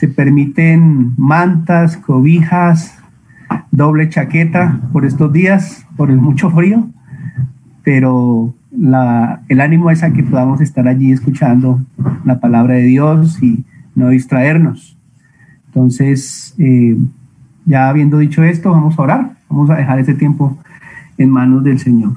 Se 0.00 0.08
permiten 0.08 1.12
mantas, 1.18 1.98
cobijas, 1.98 2.98
doble 3.70 4.08
chaqueta 4.08 4.80
por 4.94 5.04
estos 5.04 5.30
días, 5.30 5.86
por 5.94 6.10
el 6.10 6.16
mucho 6.16 6.50
frío, 6.50 6.88
pero 7.82 8.54
el 8.72 9.60
ánimo 9.60 9.90
es 9.90 10.02
a 10.02 10.10
que 10.10 10.22
podamos 10.22 10.62
estar 10.62 10.88
allí 10.88 11.12
escuchando 11.12 11.82
la 12.24 12.40
palabra 12.40 12.76
de 12.76 12.84
Dios 12.84 13.42
y 13.42 13.66
no 13.94 14.08
distraernos. 14.08 14.96
Entonces, 15.66 16.54
eh, 16.56 16.96
ya 17.66 17.90
habiendo 17.90 18.16
dicho 18.16 18.42
esto, 18.42 18.70
vamos 18.70 18.98
a 18.98 19.02
orar, 19.02 19.32
vamos 19.50 19.68
a 19.68 19.74
dejar 19.74 19.98
este 19.98 20.14
tiempo 20.14 20.56
en 21.18 21.28
manos 21.28 21.62
del 21.62 21.78
Señor. 21.78 22.14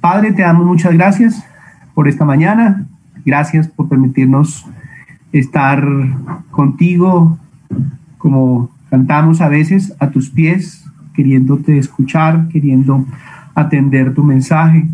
Padre, 0.00 0.32
te 0.32 0.40
damos 0.40 0.64
muchas 0.64 0.94
gracias 0.94 1.44
por 1.92 2.08
esta 2.08 2.24
mañana, 2.24 2.86
gracias 3.26 3.68
por 3.68 3.86
permitirnos 3.86 4.64
estar 5.32 5.86
contigo 6.50 7.38
como 8.16 8.70
cantamos 8.90 9.40
a 9.40 9.48
veces 9.48 9.94
a 9.98 10.10
tus 10.10 10.30
pies, 10.30 10.84
queriéndote 11.14 11.78
escuchar, 11.78 12.48
queriendo 12.48 13.04
atender 13.54 14.14
tu 14.14 14.24
mensaje. 14.24 14.86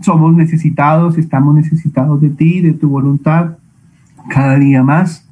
Somos 0.00 0.34
necesitados, 0.34 1.18
estamos 1.18 1.54
necesitados 1.54 2.20
de 2.20 2.30
ti, 2.30 2.60
de 2.60 2.72
tu 2.72 2.88
voluntad, 2.88 3.56
cada 4.28 4.58
día 4.58 4.82
más. 4.82 5.26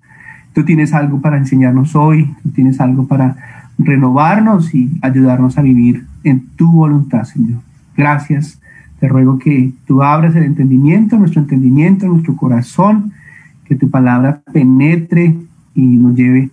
Tú 0.52 0.64
tienes 0.64 0.92
algo 0.92 1.20
para 1.20 1.36
enseñarnos 1.36 1.94
hoy, 1.94 2.34
tú 2.42 2.50
tienes 2.50 2.80
algo 2.80 3.06
para 3.06 3.36
renovarnos 3.78 4.74
y 4.74 4.90
ayudarnos 5.02 5.58
a 5.58 5.62
vivir 5.62 6.06
en 6.24 6.46
tu 6.56 6.70
voluntad, 6.72 7.24
Señor. 7.24 7.60
Gracias. 7.96 8.60
Te 9.00 9.08
ruego 9.08 9.38
que 9.38 9.72
tú 9.86 10.02
abras 10.02 10.34
el 10.34 10.44
entendimiento, 10.44 11.18
nuestro 11.18 11.42
entendimiento, 11.42 12.06
nuestro 12.06 12.34
corazón, 12.34 13.12
que 13.68 13.76
tu 13.76 13.90
palabra 13.90 14.42
penetre 14.52 15.36
y 15.74 15.82
nos 15.96 16.14
lleve 16.14 16.50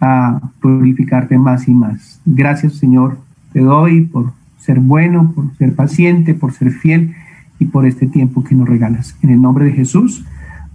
a 0.00 0.40
glorificarte 0.60 1.38
más 1.38 1.68
y 1.68 1.74
más. 1.74 2.20
Gracias, 2.24 2.74
Señor. 2.74 3.18
Te 3.52 3.60
doy 3.60 4.02
por 4.02 4.32
ser 4.58 4.80
bueno, 4.80 5.32
por 5.32 5.54
ser 5.56 5.74
paciente, 5.74 6.34
por 6.34 6.52
ser 6.52 6.70
fiel 6.70 7.14
y 7.58 7.66
por 7.66 7.86
este 7.86 8.06
tiempo 8.06 8.44
que 8.44 8.54
nos 8.54 8.68
regalas. 8.68 9.16
En 9.22 9.30
el 9.30 9.40
nombre 9.40 9.66
de 9.66 9.72
Jesús, 9.72 10.24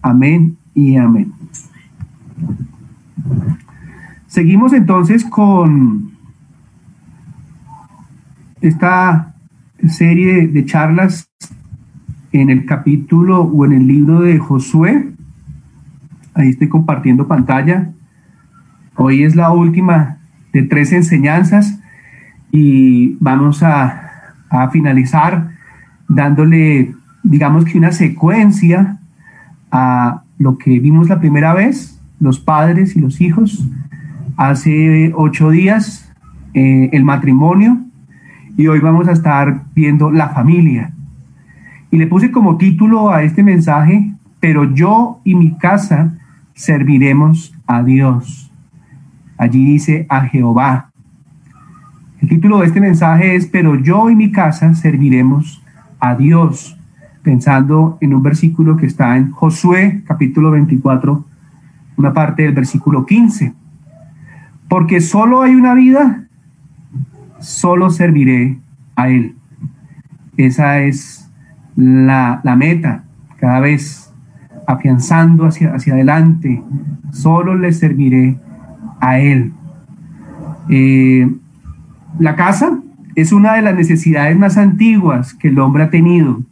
amén 0.02 0.58
y 0.74 0.96
amén. 0.96 1.32
Seguimos 4.28 4.74
entonces 4.74 5.26
con 5.26 6.12
esta 8.62 9.34
serie 9.88 10.48
de 10.48 10.66
charlas 10.66 11.30
en 12.32 12.50
el 12.50 12.66
capítulo 12.66 13.42
o 13.42 13.66
en 13.66 13.74
el 13.74 13.88
libro 13.88 14.22
de 14.22 14.38
Josué. 14.38 15.14
Ahí 16.38 16.50
estoy 16.50 16.70
compartiendo 16.70 17.28
pantalla. 17.28 17.90
Hoy 18.96 19.24
es 19.24 19.36
la 19.36 19.52
última 19.52 20.20
de 20.54 20.62
tres 20.62 20.94
enseñanzas 20.94 21.80
y 22.52 23.18
vamos 23.20 23.64
a, 23.64 24.04
finalizar 24.72 25.50
dándole, 26.08 26.96
digamos 27.22 27.66
que 27.66 27.78
una 27.78 27.92
secuencia 27.92 29.00
a 29.72 30.22
lo 30.38 30.58
que 30.58 30.80
vimos 30.80 31.10
la 31.10 31.20
primera 31.20 31.54
vez, 31.54 32.00
los 32.22 32.40
padres 32.40 32.96
y 32.96 33.00
los 33.02 33.20
hijos, 33.20 33.68
hace 34.38 35.12
ocho 35.16 35.50
días, 35.50 36.10
eh, 36.54 36.90
el 36.94 37.04
matrimonio, 37.04 37.80
y 38.56 38.68
hoy 38.68 38.80
vamos 38.80 39.10
a 39.10 39.12
estar 39.12 39.64
viendo 39.76 40.12
la 40.12 40.30
familia. 40.30 40.94
Y 41.92 41.98
le 41.98 42.08
puse 42.08 42.32
como 42.32 42.58
título 42.58 43.10
a 43.10 43.24
este 43.24 43.44
mensaje, 43.44 44.14
pero 44.40 44.74
yo 44.74 45.20
y 45.26 45.36
mi 45.36 45.58
casa 45.58 46.17
serviremos 46.58 47.58
a 47.66 47.82
Dios. 47.84 48.52
Allí 49.38 49.64
dice 49.64 50.06
a 50.10 50.26
Jehová. 50.26 50.90
El 52.20 52.28
título 52.28 52.60
de 52.60 52.66
este 52.66 52.82
mensaje 52.82 53.38
es, 53.38 53.46
pero 53.46 53.76
yo 53.76 54.10
y 54.10 54.16
mi 54.16 54.34
casa 54.34 54.76
serviremos 54.76 55.64
a 56.02 56.16
Dios, 56.16 56.78
pensando 57.24 57.98
en 58.02 58.14
un 58.14 58.22
versículo 58.22 58.76
que 58.76 58.88
está 58.88 59.16
en 59.16 59.32
Josué 59.32 60.04
capítulo 60.06 60.52
24, 60.52 61.26
una 61.96 62.14
parte 62.14 62.44
del 62.44 62.54
versículo 62.54 63.06
15 63.06 63.54
porque 64.68 65.00
solo 65.00 65.42
hay 65.42 65.56
una 65.56 65.74
vida, 65.74 66.26
solo 67.40 67.90
serviré 67.90 68.60
a 68.96 69.10
Él. 69.10 69.36
Esa 70.36 70.82
es 70.82 71.32
la, 71.76 72.42
meta, 72.58 73.04
cada 73.38 73.60
vez 73.60 74.07
afianzando 74.68 75.46
hacia, 75.46 75.74
hacia 75.74 75.94
adelante, 75.94 76.62
solo 77.12 77.56
le 77.56 77.72
serviré 77.72 78.38
a 79.00 79.20
Él. 79.20 79.54
Eh, 80.70 81.34
la 82.20 82.36
casa 82.36 82.80
es 83.16 83.32
una 83.32 83.54
de 83.54 83.62
las 83.62 83.76
necesidades 83.76 84.38
más 84.38 84.58
antiguas 84.58 85.34
que 85.34 85.48
el 85.48 85.60
hombre 85.60 85.84
ha 85.84 85.90
tenido. 85.90 86.44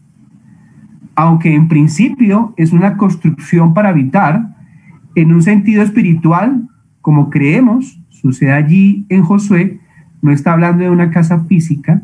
Aunque 1.13 1.53
en 1.53 1.67
principio 1.67 2.53
es 2.57 2.71
una 2.71 2.97
construcción 2.97 3.73
para 3.73 3.89
habitar, 3.89 4.55
en 5.13 5.33
un 5.33 5.43
sentido 5.43 5.83
espiritual, 5.83 6.67
como 7.01 7.29
creemos, 7.29 7.99
sucede 8.09 8.53
allí 8.53 9.05
en 9.09 9.23
Josué, 9.23 9.79
no 10.21 10.31
está 10.31 10.53
hablando 10.53 10.83
de 10.83 10.89
una 10.89 11.11
casa 11.11 11.41
física 11.41 12.01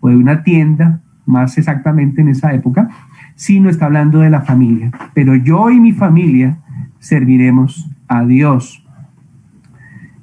o 0.00 0.08
de 0.08 0.16
una 0.16 0.42
tienda, 0.42 1.00
más 1.26 1.58
exactamente 1.58 2.20
en 2.20 2.28
esa 2.28 2.52
época, 2.54 2.88
sino 3.40 3.70
está 3.70 3.86
hablando 3.86 4.20
de 4.20 4.28
la 4.28 4.42
familia. 4.42 4.90
Pero 5.14 5.34
yo 5.34 5.70
y 5.70 5.80
mi 5.80 5.92
familia 5.92 6.58
serviremos 6.98 7.90
a 8.06 8.26
Dios. 8.26 8.84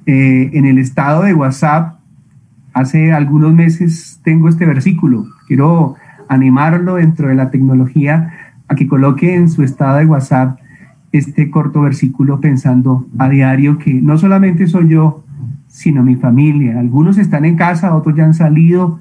Eh, 0.06 0.52
en 0.52 0.66
el 0.66 0.78
estado 0.78 1.24
de 1.24 1.34
WhatsApp, 1.34 1.98
hace 2.72 3.12
algunos 3.12 3.52
meses 3.52 4.20
tengo 4.22 4.48
este 4.48 4.66
versículo. 4.66 5.26
Quiero 5.48 5.96
animarlo 6.28 6.94
dentro 6.94 7.26
de 7.26 7.34
la 7.34 7.50
tecnología 7.50 8.34
a 8.68 8.76
que 8.76 8.86
coloque 8.86 9.34
en 9.34 9.50
su 9.50 9.64
estado 9.64 9.98
de 9.98 10.06
WhatsApp 10.06 10.60
este 11.10 11.50
corto 11.50 11.80
versículo 11.80 12.38
pensando 12.38 13.04
a 13.18 13.28
diario 13.28 13.78
que 13.78 13.94
no 13.94 14.16
solamente 14.16 14.68
soy 14.68 14.90
yo, 14.90 15.24
sino 15.66 16.04
mi 16.04 16.14
familia. 16.14 16.78
Algunos 16.78 17.18
están 17.18 17.44
en 17.44 17.56
casa, 17.56 17.96
otros 17.96 18.14
ya 18.14 18.26
han 18.26 18.34
salido, 18.34 19.00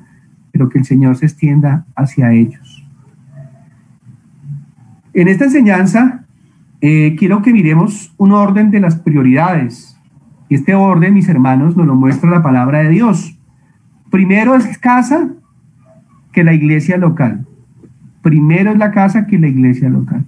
pero 0.51 0.69
que 0.69 0.79
el 0.79 0.85
Señor 0.85 1.17
se 1.17 1.27
extienda 1.27 1.85
hacia 1.95 2.33
ellos. 2.33 2.66
En 5.17 5.28
esta 5.28 5.45
enseñanza 5.45 6.23
eh, 6.79 7.16
quiero 7.17 7.41
que 7.41 7.51
miremos 7.51 8.13
un 8.17 8.31
orden 8.31 8.72
de 8.72 8.79
las 8.79 8.95
prioridades. 8.95 10.00
Este 10.50 10.75
orden, 10.75 11.13
mis 11.13 11.28
hermanos, 11.28 11.75
nos 11.75 11.88
lo 11.88 11.95
muestra 11.95 12.29
la 12.29 12.41
palabra 12.41 12.83
de 12.83 12.89
Dios. 12.89 13.38
Primero 14.09 14.56
es 14.56 14.77
casa 14.77 15.31
que 16.31 16.45
la 16.45 16.53
iglesia 16.53 16.97
local. 16.97 17.45
Primero 18.22 18.72
es 18.72 18.77
la 18.77 18.91
casa 18.91 19.27
que 19.27 19.38
la 19.38 19.47
iglesia 19.47 19.89
local 19.89 20.23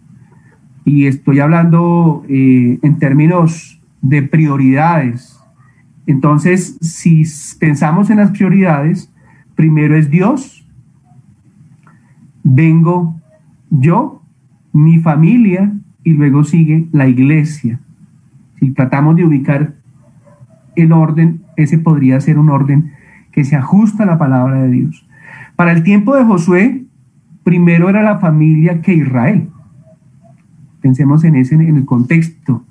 y 0.89 1.05
estoy 1.05 1.39
hablando 1.39 2.23
eh, 2.27 2.79
en 2.81 2.97
términos 2.97 3.79
de 4.01 4.23
prioridades. 4.23 5.39
Entonces, 6.07 6.77
si 6.81 7.23
pensamos 7.59 8.09
en 8.09 8.17
las 8.17 8.31
prioridades, 8.31 9.11
primero 9.53 9.95
es 9.95 10.09
Dios, 10.09 10.65
vengo 12.43 13.19
yo, 13.69 14.18
mi 14.73 14.99
familia 14.99 15.73
y 16.03 16.13
luego 16.13 16.43
sigue 16.43 16.87
la 16.91 17.07
iglesia. 17.07 17.79
Si 18.59 18.71
tratamos 18.71 19.15
de 19.15 19.25
ubicar 19.25 19.73
el 20.75 20.91
orden, 20.91 21.41
ese 21.55 21.77
podría 21.77 22.19
ser 22.21 22.37
un 22.37 22.49
orden 22.49 22.91
que 23.31 23.43
se 23.43 23.55
ajusta 23.55 24.03
a 24.03 24.07
la 24.07 24.17
palabra 24.17 24.63
de 24.63 24.69
Dios. 24.69 25.05
Para 25.55 25.71
el 25.71 25.83
tiempo 25.83 26.15
de 26.15 26.23
Josué, 26.23 26.83
primero 27.43 27.89
era 27.89 28.01
la 28.01 28.19
familia 28.19 28.81
que 28.81 28.93
Israel. 28.93 29.49
Pensemos 30.81 31.23
en 31.23 31.35
ese, 31.35 31.55
en 31.55 31.77
el 31.77 31.85
contexto. 31.85 32.63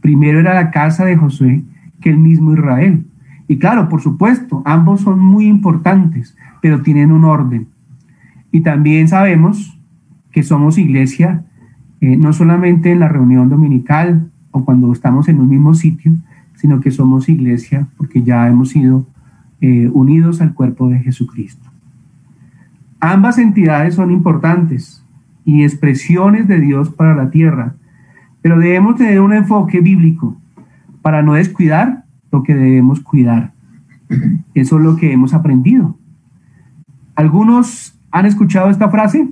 Primero 0.00 0.40
era 0.40 0.54
la 0.54 0.70
casa 0.70 1.04
de 1.04 1.16
Josué 1.16 1.62
que 2.00 2.10
el 2.10 2.18
mismo 2.18 2.52
Israel. 2.52 3.06
Y 3.46 3.58
claro, 3.58 3.88
por 3.88 4.00
supuesto, 4.00 4.62
ambos 4.64 5.02
son 5.02 5.18
muy 5.18 5.46
importantes, 5.46 6.36
pero 6.60 6.82
tienen 6.82 7.12
un 7.12 7.24
orden. 7.24 7.68
Y 8.50 8.60
también 8.60 9.08
sabemos 9.08 9.78
que 10.30 10.42
somos 10.42 10.78
iglesia 10.78 11.43
eh, 12.04 12.16
no 12.16 12.32
solamente 12.32 12.92
en 12.92 13.00
la 13.00 13.08
reunión 13.08 13.48
dominical 13.48 14.30
o 14.50 14.64
cuando 14.64 14.92
estamos 14.92 15.28
en 15.28 15.40
un 15.40 15.48
mismo 15.48 15.74
sitio, 15.74 16.12
sino 16.54 16.80
que 16.80 16.90
somos 16.90 17.28
iglesia 17.28 17.86
porque 17.96 18.22
ya 18.22 18.46
hemos 18.46 18.70
sido 18.70 19.06
eh, 19.60 19.88
unidos 19.92 20.40
al 20.40 20.52
cuerpo 20.52 20.88
de 20.88 20.98
Jesucristo. 20.98 21.70
Ambas 23.00 23.38
entidades 23.38 23.94
son 23.94 24.10
importantes, 24.10 25.04
y 25.44 25.62
expresiones 25.62 26.48
de 26.48 26.60
Dios 26.60 26.90
para 26.90 27.14
la 27.14 27.30
tierra. 27.30 27.74
Pero 28.42 28.58
debemos 28.58 28.96
tener 28.96 29.20
un 29.20 29.32
enfoque 29.32 29.80
bíblico 29.80 30.36
para 31.02 31.22
no 31.22 31.34
descuidar 31.34 32.04
lo 32.32 32.42
que 32.42 32.54
debemos 32.54 33.00
cuidar. 33.00 33.52
Eso 34.54 34.78
es 34.78 34.84
lo 34.84 34.96
que 34.96 35.12
hemos 35.12 35.34
aprendido. 35.34 35.96
¿Algunos 37.14 37.98
han 38.10 38.26
escuchado 38.26 38.70
esta 38.70 38.90
frase? 38.90 39.28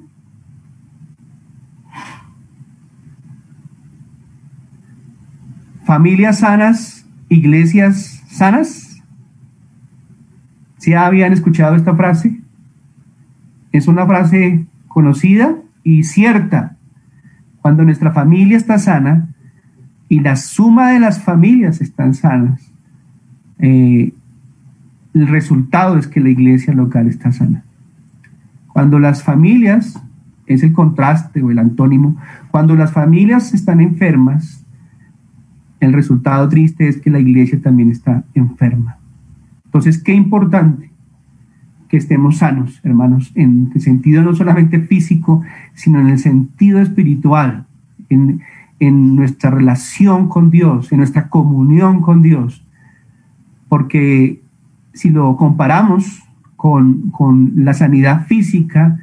Familias 5.84 6.40
sanas, 6.40 7.06
iglesias 7.28 8.22
sanas. 8.28 9.02
¿Sí 10.78 10.94
habían 10.94 11.32
escuchado 11.32 11.76
esta 11.76 11.94
frase? 11.94 12.40
Es 13.72 13.88
una 13.88 14.06
frase 14.06 14.66
conocida 14.88 15.56
y 15.84 16.04
cierta. 16.04 16.76
Cuando 17.60 17.84
nuestra 17.84 18.12
familia 18.12 18.56
está 18.56 18.78
sana 18.78 19.28
y 20.08 20.20
la 20.20 20.36
suma 20.36 20.90
de 20.90 21.00
las 21.00 21.22
familias 21.22 21.80
están 21.80 22.14
sanas, 22.14 22.72
eh, 23.58 24.12
el 25.14 25.28
resultado 25.28 25.98
es 25.98 26.08
que 26.08 26.20
la 26.20 26.30
iglesia 26.30 26.74
local 26.74 27.06
está 27.06 27.32
sana. 27.32 27.64
Cuando 28.68 28.98
las 28.98 29.22
familias, 29.22 30.02
es 30.46 30.62
el 30.62 30.72
contraste 30.72 31.42
o 31.42 31.50
el 31.50 31.58
antónimo, 31.58 32.16
cuando 32.50 32.74
las 32.74 32.92
familias 32.92 33.54
están 33.54 33.80
enfermas, 33.80 34.61
el 35.82 35.92
resultado 35.92 36.48
triste 36.48 36.88
es 36.88 37.00
que 37.00 37.10
la 37.10 37.18
iglesia 37.18 37.60
también 37.60 37.90
está 37.90 38.24
enferma. 38.34 38.98
Entonces, 39.64 40.02
qué 40.02 40.14
importante 40.14 40.92
que 41.88 41.96
estemos 41.96 42.38
sanos, 42.38 42.80
hermanos, 42.84 43.32
en 43.34 43.70
el 43.74 43.80
sentido 43.80 44.22
no 44.22 44.34
solamente 44.34 44.80
físico, 44.80 45.42
sino 45.74 46.00
en 46.00 46.08
el 46.08 46.18
sentido 46.18 46.80
espiritual, 46.80 47.66
en, 48.08 48.40
nuestra 48.80 49.50
relación 49.50 50.28
con 50.28 50.50
Dios, 50.50 50.90
en 50.90 50.98
nuestra 50.98 51.28
comunión 51.28 52.00
con 52.00 52.22
Dios. 52.22 52.66
Porque 53.68 54.40
si 54.92 55.10
lo 55.10 55.36
comparamos 55.36 56.22
con, 56.56 57.12
la 57.56 57.74
sanidad 57.74 58.26
física, 58.26 58.98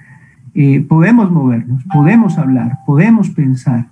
eh, 0.53 0.81
podemos 0.81 1.31
movernos, 1.31 1.83
podemos 1.85 2.37
hablar, 2.37 2.79
podemos 2.85 3.29
pensar, 3.29 3.87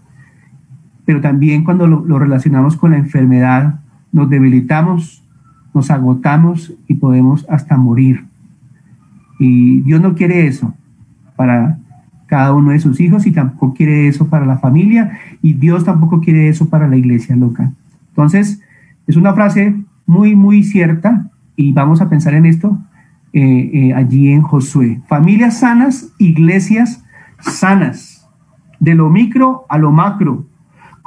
pero 1.07 1.21
también 1.21 1.63
cuando 1.63 1.87
lo, 1.87 2.19
relacionamos 2.19 2.75
con 2.75 2.91
la 2.91 2.97
enfermedad, 2.97 3.79
nos 4.11 4.29
debilitamos, 4.29 5.23
nos 5.73 5.89
agotamos 5.89 6.73
y 6.85 6.95
podemos 6.95 7.45
hasta 7.49 7.77
morir. 7.77 8.25
Y 9.39 9.79
Dios 9.83 10.01
no 10.01 10.15
quiere 10.15 10.47
eso 10.47 10.73
para 11.37 11.79
cada 12.25 12.53
uno 12.53 12.71
de 12.71 12.79
sus 12.79 12.99
hijos 12.99 13.25
y 13.25 13.31
tampoco 13.31 13.73
quiere 13.73 14.09
eso 14.09 14.27
para 14.27 14.45
la 14.45 14.57
familia 14.57 15.17
y 15.41 15.53
Dios 15.53 15.85
tampoco 15.85 16.19
quiere 16.19 16.49
eso 16.49 16.67
para 16.67 16.89
la 16.89 16.97
iglesia 16.97 17.37
local. 17.37 17.73
Entonces, 18.09 18.61
es 19.07 19.15
una 19.15 19.33
frase 19.33 19.77
muy, 20.05 20.35
muy 20.35 20.65
cierta 20.65 21.31
y 21.55 21.71
vamos 21.71 22.01
a 22.01 22.09
pensar 22.09 22.33
en 22.33 22.45
esto 22.45 22.77
eh, 23.31 23.69
eh, 23.73 23.93
allí 23.93 24.27
en 24.33 24.41
Josué. 24.41 24.99
Familias 25.07 25.59
sanas, 25.59 26.11
iglesias 26.17 27.01
sanas, 27.39 28.27
de 28.81 28.93
lo 28.93 29.09
micro 29.09 29.63
a 29.69 29.77
lo 29.77 29.93
macro. 29.93 30.45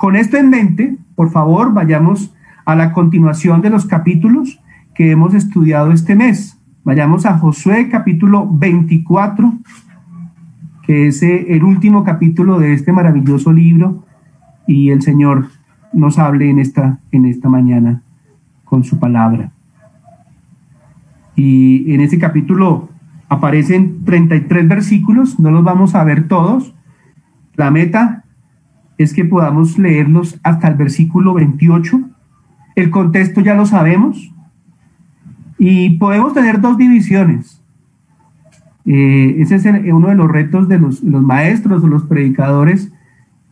Con 0.01 0.17
esto 0.17 0.39
en 0.39 0.49
mente, 0.49 0.97
por 1.15 1.31
favor, 1.31 1.75
vayamos 1.75 2.35
a 2.65 2.75
la 2.75 2.95
continuación 2.95 3.61
de 3.61 3.69
los 3.69 3.85
capítulos 3.85 4.59
que 4.95 5.11
hemos 5.11 5.35
estudiado 5.35 5.93
este 5.93 6.17
mes. 6.17 6.59
Vayamos 6.85 7.27
a 7.27 7.37
Josué 7.37 7.91
capítulo 7.91 8.49
24, 8.51 9.53
que 10.85 11.09
es 11.09 11.23
eh, 11.23 11.55
el 11.55 11.65
último 11.65 12.03
capítulo 12.03 12.59
de 12.59 12.73
este 12.73 12.93
maravilloso 12.93 13.53
libro 13.53 14.07
y 14.67 14.89
el 14.89 15.03
Señor 15.03 15.49
nos 15.93 16.19
hable 16.19 16.49
en 16.49 16.61
esta, 16.61 17.01
en 17.13 17.27
esta 17.27 17.51
mañana 17.51 18.01
con 18.65 18.85
su 18.85 18.99
palabra. 18.99 19.53
Y 21.37 21.93
en 21.93 22.01
ese 22.01 22.19
capítulo 22.19 22.89
aparecen 23.29 24.03
33 24.07 24.67
versículos, 24.67 25.39
no 25.39 25.51
los 25.51 25.63
vamos 25.63 25.95
a 25.95 26.03
ver 26.05 26.27
todos. 26.27 26.75
La 27.55 27.71
meta 27.71 28.25
es 29.03 29.15
que 29.15 29.25
podamos 29.25 29.79
leerlos 29.79 30.39
hasta 30.43 30.69
el 30.69 30.75
versículo 30.75 31.35
28. 31.35 32.01
El 32.77 32.91
contexto 32.91 33.41
ya 33.41 33.55
lo 33.55 33.65
sabemos. 33.65 34.33
Y 35.59 35.99
podemos 35.99 36.35
tener 36.35 36.61
dos 36.61 36.77
divisiones. 36.77 37.63
Eh, 38.85 39.37
ese 39.39 39.57
es 39.57 39.65
uno 39.93 40.09
de 40.09 40.15
los 40.15 40.31
retos 40.31 40.69
de 40.69 40.79
los, 40.79 41.03
maestros 41.03 41.83
o 41.83 41.89
los 41.89 42.05
predicadores 42.05 42.93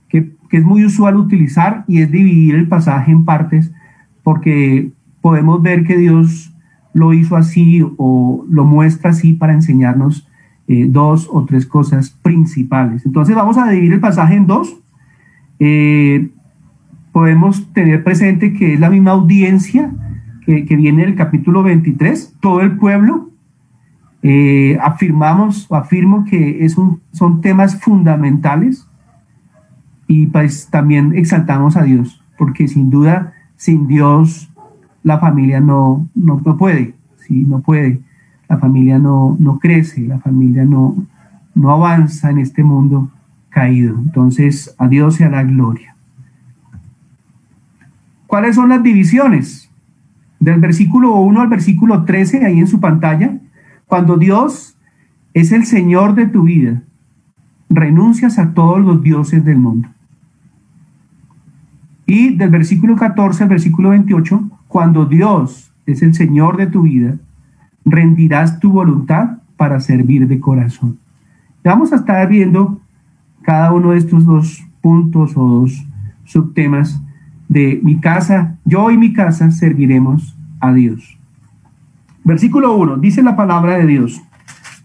que, 0.08 0.32
que 0.48 0.56
es 0.56 0.64
muy 0.64 0.84
usual 0.84 1.16
utilizar 1.16 1.84
y 1.86 2.00
es 2.00 2.10
dividir 2.10 2.54
el 2.54 2.66
pasaje 2.66 3.12
en 3.12 3.24
partes 3.24 3.70
porque 4.22 4.90
podemos 5.20 5.62
ver 5.62 5.84
que 5.84 5.96
Dios 5.96 6.52
lo 6.92 7.12
hizo 7.12 7.36
así 7.36 7.82
o 7.96 8.44
lo 8.50 8.64
muestra 8.64 9.10
así 9.10 9.32
para 9.32 9.52
enseñarnos 9.52 10.28
eh, 10.66 10.86
dos 10.88 11.28
o 11.32 11.44
tres 11.46 11.64
cosas 11.64 12.10
principales. 12.10 13.06
Entonces 13.06 13.34
vamos 13.34 13.56
a 13.56 13.70
dividir 13.70 13.94
el 13.94 14.00
pasaje 14.00 14.34
en 14.34 14.46
dos. 14.46 14.76
Eh, 15.60 16.30
podemos 17.12 17.72
tener 17.72 18.04
presente 18.04 18.52
que 18.52 18.74
es 18.74 18.80
la 18.80 18.90
misma 18.90 19.12
audiencia 19.12 19.90
que, 20.44 20.76
viene 20.76 21.04
del 21.04 21.14
capítulo 21.14 21.62
23, 21.62 22.36
todo 22.40 22.62
el 22.62 22.78
pueblo. 22.78 23.30
Eh, 24.22 24.78
afirmamos 24.80 25.70
afirmo 25.70 26.24
que 26.24 26.64
es 26.64 26.78
un, 26.78 27.00
son 27.12 27.40
temas 27.40 27.80
fundamentales 27.80 28.88
y 30.06 30.26
pues 30.26 30.68
también 30.70 31.12
exaltamos 31.14 31.76
a 31.76 31.82
Dios, 31.82 32.22
porque 32.38 32.66
sin 32.66 32.88
duda, 32.88 33.34
sin 33.56 33.86
Dios 33.86 34.50
la 35.02 35.18
familia 35.18 35.60
no, 35.60 36.08
no, 36.14 36.38
puede, 36.56 36.94
¿sí? 37.18 37.44
no 37.46 37.60
puede, 37.60 38.00
la 38.48 38.56
familia 38.56 38.98
no, 38.98 39.36
no 39.38 39.58
crece, 39.58 40.00
la 40.00 40.18
familia 40.18 40.64
no, 40.64 40.96
no 41.54 41.70
avanza 41.70 42.30
en 42.30 42.38
este 42.38 42.64
mundo 42.64 43.10
caído. 43.58 43.96
Entonces, 43.98 44.72
a 44.78 44.86
Dios 44.86 45.16
sea 45.16 45.28
la 45.28 45.42
gloria. 45.42 45.96
¿Cuáles 48.28 48.54
son 48.54 48.68
las 48.68 48.84
divisiones? 48.84 49.68
Del 50.38 50.60
versículo 50.60 51.16
1 51.16 51.40
al 51.40 51.48
versículo 51.48 52.04
13, 52.04 52.46
ahí 52.46 52.60
en 52.60 52.68
su 52.68 52.78
pantalla, 52.78 53.36
cuando 53.88 54.16
Dios 54.16 54.76
es 55.34 55.50
el 55.50 55.66
Señor 55.66 56.14
de 56.14 56.26
tu 56.26 56.44
vida, 56.44 56.82
renuncias 57.68 58.38
a 58.38 58.54
todos 58.54 58.80
los 58.80 59.02
dioses 59.02 59.44
del 59.44 59.58
mundo. 59.58 59.88
Y 62.06 62.36
del 62.36 62.50
versículo 62.50 62.94
14 62.94 63.42
al 63.42 63.48
versículo 63.48 63.90
28, 63.90 64.50
cuando 64.68 65.04
Dios 65.04 65.72
es 65.84 66.02
el 66.02 66.14
Señor 66.14 66.58
de 66.58 66.68
tu 66.68 66.82
vida, 66.82 67.16
rendirás 67.84 68.60
tu 68.60 68.70
voluntad 68.70 69.38
para 69.56 69.80
servir 69.80 70.28
de 70.28 70.38
corazón. 70.38 70.98
Vamos 71.64 71.92
a 71.92 71.96
estar 71.96 72.28
viendo 72.28 72.80
cada 73.48 73.72
uno 73.72 73.92
de 73.92 73.96
estos 73.96 74.26
dos 74.26 74.62
puntos 74.82 75.32
o 75.34 75.42
dos 75.42 75.82
subtemas 76.26 77.02
de 77.48 77.80
mi 77.82 77.98
casa, 77.98 78.58
yo 78.66 78.90
y 78.90 78.98
mi 78.98 79.14
casa 79.14 79.50
serviremos 79.50 80.36
a 80.60 80.74
Dios. 80.74 81.18
Versículo 82.24 82.76
1, 82.76 82.98
dice 82.98 83.22
la 83.22 83.36
palabra 83.36 83.78
de 83.78 83.86
Dios. 83.86 84.20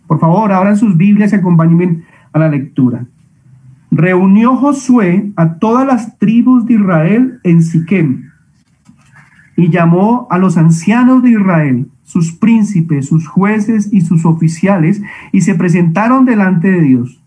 Por 0.07 0.17
favor, 0.17 0.53
abran 0.53 0.77
sus 0.77 0.95
Biblias 0.95 1.33
y 1.33 1.35
acompáñenme 1.35 2.03
a 2.31 2.39
la 2.39 2.47
lectura. 2.47 3.03
Reunió 3.91 4.55
Josué 4.55 5.33
a 5.35 5.55
todas 5.55 5.85
las 5.85 6.17
tribus 6.17 6.65
de 6.65 6.75
Israel 6.75 7.41
en 7.43 7.63
Siquem 7.63 8.29
y 9.57 9.71
llamó 9.71 10.25
a 10.31 10.37
los 10.37 10.55
ancianos 10.55 11.21
de 11.21 11.31
Israel, 11.31 11.89
sus 12.03 12.31
príncipes, 12.31 13.07
sus 13.07 13.27
jueces 13.27 13.91
y 13.91 13.99
sus 13.99 14.23
oficiales, 14.23 15.01
y 15.33 15.41
se 15.41 15.53
presentaron 15.53 16.23
delante 16.23 16.71
de 16.71 16.79
Dios. 16.79 17.22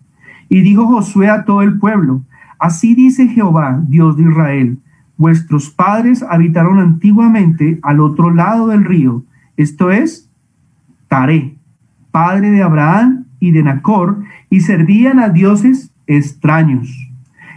Y 0.48 0.60
dijo 0.60 0.86
Josué 0.86 1.28
a 1.28 1.44
todo 1.44 1.62
el 1.62 1.78
pueblo, 1.78 2.22
así 2.58 2.94
dice 2.94 3.28
Jehová, 3.28 3.82
Dios 3.88 4.16
de 4.16 4.24
Israel, 4.24 4.78
vuestros 5.16 5.70
padres 5.70 6.22
habitaron 6.22 6.78
antiguamente 6.78 7.78
al 7.82 8.00
otro 8.00 8.30
lado 8.32 8.68
del 8.68 8.84
río, 8.84 9.24
esto 9.56 9.90
es, 9.90 10.30
Taré, 11.08 11.56
padre 12.10 12.50
de 12.50 12.62
Abraham 12.62 13.26
y 13.40 13.52
de 13.52 13.62
Nacor, 13.62 14.22
y 14.50 14.60
servían 14.60 15.18
a 15.18 15.30
dioses 15.30 15.92
extraños. 16.06 16.88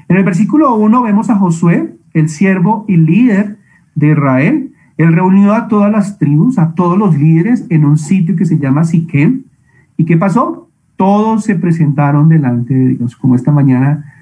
En 0.08 0.18
el 0.18 0.24
versículo 0.24 0.76
1 0.76 1.02
vemos 1.04 1.30
a 1.30 1.36
Josué, 1.36 1.96
el 2.14 2.30
siervo 2.30 2.86
y 2.88 2.98
líder 2.98 3.60
de 3.96 4.12
Israel. 4.12 4.74
Él 4.98 5.14
reunió 5.14 5.54
a 5.54 5.68
todas 5.68 5.92
las 5.92 6.18
tribus, 6.18 6.58
a 6.58 6.74
todos 6.74 6.98
los 6.98 7.16
líderes 7.18 7.66
en 7.70 7.86
un 7.86 7.98
sitio 7.98 8.36
que 8.36 8.46
se 8.46 8.58
llama 8.58 8.84
Siquem. 8.84 9.44
¿Y 9.98 10.06
qué 10.06 10.18
pasó? 10.18 10.69
Todos 11.00 11.46
se 11.46 11.56
presentaron 11.56 12.28
delante 12.28 12.74
de 12.74 12.88
Dios, 12.90 13.16
como 13.16 13.34
esta 13.34 13.54
mañana 13.54 14.14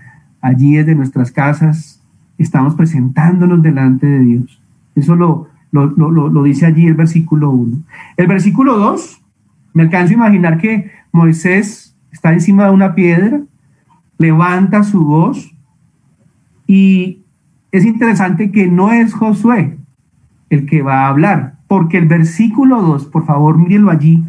allí 0.42 0.76
desde 0.76 0.94
nuestras 0.94 1.32
casas 1.32 2.04
estamos 2.38 2.76
presentándonos 2.76 3.64
delante 3.64 4.06
de 4.06 4.20
Dios. 4.20 4.62
Eso 4.94 5.16
lo, 5.16 5.48
lo, 5.72 5.88
lo 5.88 6.44
dice 6.44 6.68
allí 6.68 6.86
el 6.86 6.94
versículo 6.94 7.50
1. 7.50 7.78
El 8.18 8.28
versículo 8.28 8.78
2, 8.78 9.24
me 9.74 9.82
alcanzo 9.82 10.12
a 10.12 10.18
imaginar 10.18 10.60
que 10.60 10.92
Moisés 11.12 11.96
está 12.12 12.32
encima 12.32 12.66
de 12.66 12.72
una 12.72 12.94
piedra, 12.94 13.42
levanta 14.20 14.84
su 14.84 15.04
voz 15.04 15.52
y 16.68 17.24
es 17.72 17.86
interesante 17.86 18.52
que 18.52 18.68
no 18.68 18.92
es 18.92 19.16
Josué 19.16 19.80
el 20.52 20.68
que 20.68 20.84
va 20.84 21.06
a 21.06 21.08
hablar, 21.08 21.56
porque 21.68 21.98
el 21.98 22.06
versículo 22.06 22.84
2, 22.84 23.08
por 23.08 23.26
favor, 23.26 23.58
mírenlo 23.58 23.90
allí, 23.90 24.24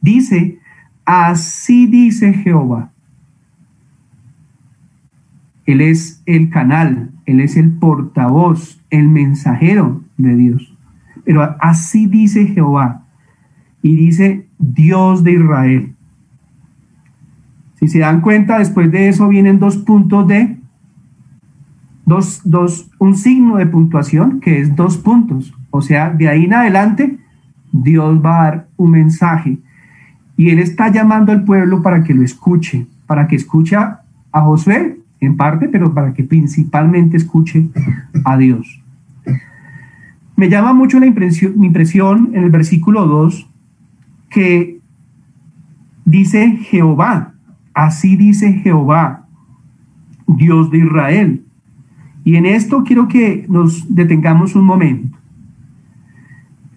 dice, 0.00 0.57
así 1.08 1.86
dice 1.86 2.34
Jehová. 2.34 2.90
Él 5.64 5.80
es 5.80 6.22
el 6.26 6.50
canal, 6.50 7.12
Él 7.24 7.40
es 7.40 7.56
el 7.56 7.70
portavoz, 7.70 8.78
el 8.90 9.08
mensajero 9.08 10.02
de 10.18 10.36
Dios. 10.36 10.76
Pero 11.24 11.56
así 11.60 12.06
dice 12.06 12.46
Jehová. 12.48 13.06
Y 13.80 13.96
dice 13.96 14.48
Dios 14.58 15.24
de 15.24 15.32
Israel. 15.32 15.94
Si 17.76 17.88
se 17.88 18.00
dan 18.00 18.20
cuenta, 18.20 18.58
después 18.58 18.90
de 18.92 19.08
eso 19.08 19.28
vienen 19.28 19.58
dos 19.58 19.78
puntos 19.78 20.28
de, 20.28 20.58
dos, 22.04 22.42
dos, 22.44 22.90
un 22.98 23.14
signo 23.14 23.56
de 23.56 23.66
puntuación 23.66 24.40
que 24.40 24.60
es 24.60 24.76
dos 24.76 24.98
puntos. 24.98 25.54
O 25.70 25.80
sea, 25.80 26.10
de 26.10 26.28
ahí 26.28 26.44
en 26.44 26.52
adelante, 26.52 27.18
Dios 27.72 28.22
va 28.22 28.40
a 28.40 28.44
dar 28.44 28.68
un 28.76 28.90
mensaje. 28.90 29.58
Y 30.38 30.50
Él 30.50 30.60
está 30.60 30.88
llamando 30.90 31.32
al 31.32 31.42
pueblo 31.42 31.82
para 31.82 32.04
que 32.04 32.14
lo 32.14 32.22
escuche, 32.22 32.86
para 33.08 33.26
que 33.26 33.34
escuche 33.34 33.74
a 33.74 34.00
Josué 34.32 34.96
en 35.20 35.36
parte, 35.36 35.68
pero 35.68 35.92
para 35.92 36.14
que 36.14 36.22
principalmente 36.22 37.16
escuche 37.16 37.66
a 38.24 38.38
Dios. 38.38 38.80
Me 40.36 40.48
llama 40.48 40.72
mucho 40.72 41.00
la 41.00 41.06
impresión, 41.06 41.58
mi 41.58 41.66
impresión 41.66 42.30
en 42.34 42.44
el 42.44 42.50
versículo 42.50 43.04
2 43.06 43.50
que 44.30 44.78
dice 46.04 46.50
Jehová, 46.70 47.32
así 47.74 48.14
dice 48.14 48.52
Jehová, 48.52 49.26
Dios 50.28 50.70
de 50.70 50.78
Israel. 50.78 51.44
Y 52.22 52.36
en 52.36 52.46
esto 52.46 52.84
quiero 52.84 53.08
que 53.08 53.44
nos 53.48 53.92
detengamos 53.92 54.54
un 54.54 54.66
momento. 54.66 55.18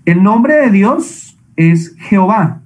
El 0.04 0.24
nombre 0.24 0.56
de 0.56 0.72
Dios 0.72 1.38
es 1.56 1.96
Jehová 2.00 2.61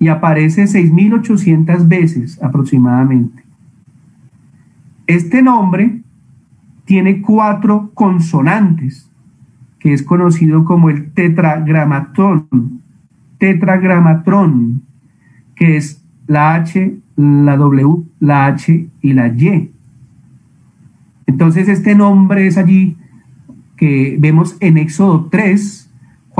y 0.00 0.08
aparece 0.08 0.64
6.800 0.64 1.86
veces 1.86 2.42
aproximadamente. 2.42 3.44
Este 5.06 5.42
nombre 5.42 6.00
tiene 6.86 7.20
cuatro 7.20 7.90
consonantes, 7.94 9.08
que 9.78 9.92
es 9.92 10.02
conocido 10.02 10.64
como 10.64 10.88
el 10.88 11.12
tetragramatón, 11.12 12.80
tetragramatrón, 13.38 14.82
que 15.54 15.76
es 15.76 16.02
la 16.26 16.54
H, 16.54 16.96
la 17.16 17.56
W, 17.56 18.04
la 18.20 18.46
H 18.46 18.88
y 19.02 19.12
la 19.12 19.28
Y. 19.28 19.70
Entonces 21.26 21.68
este 21.68 21.94
nombre 21.94 22.46
es 22.46 22.56
allí 22.56 22.96
que 23.76 24.16
vemos 24.18 24.56
en 24.60 24.78
Éxodo 24.78 25.28
3, 25.30 25.89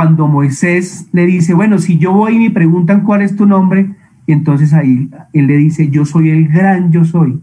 cuando 0.00 0.28
Moisés 0.28 1.11
le 1.12 1.26
dice, 1.26 1.52
bueno, 1.52 1.78
si 1.78 1.99
yo 1.99 2.14
voy 2.14 2.37
y 2.37 2.38
me 2.38 2.50
preguntan 2.50 3.02
cuál 3.02 3.21
es 3.21 3.37
tu 3.37 3.45
nombre, 3.45 3.97
entonces 4.26 4.73
ahí 4.73 5.11
él 5.35 5.47
le 5.47 5.59
dice, 5.59 5.90
yo 5.90 6.07
soy 6.07 6.30
el 6.30 6.49
gran 6.49 6.90
yo 6.90 7.04
soy 7.04 7.38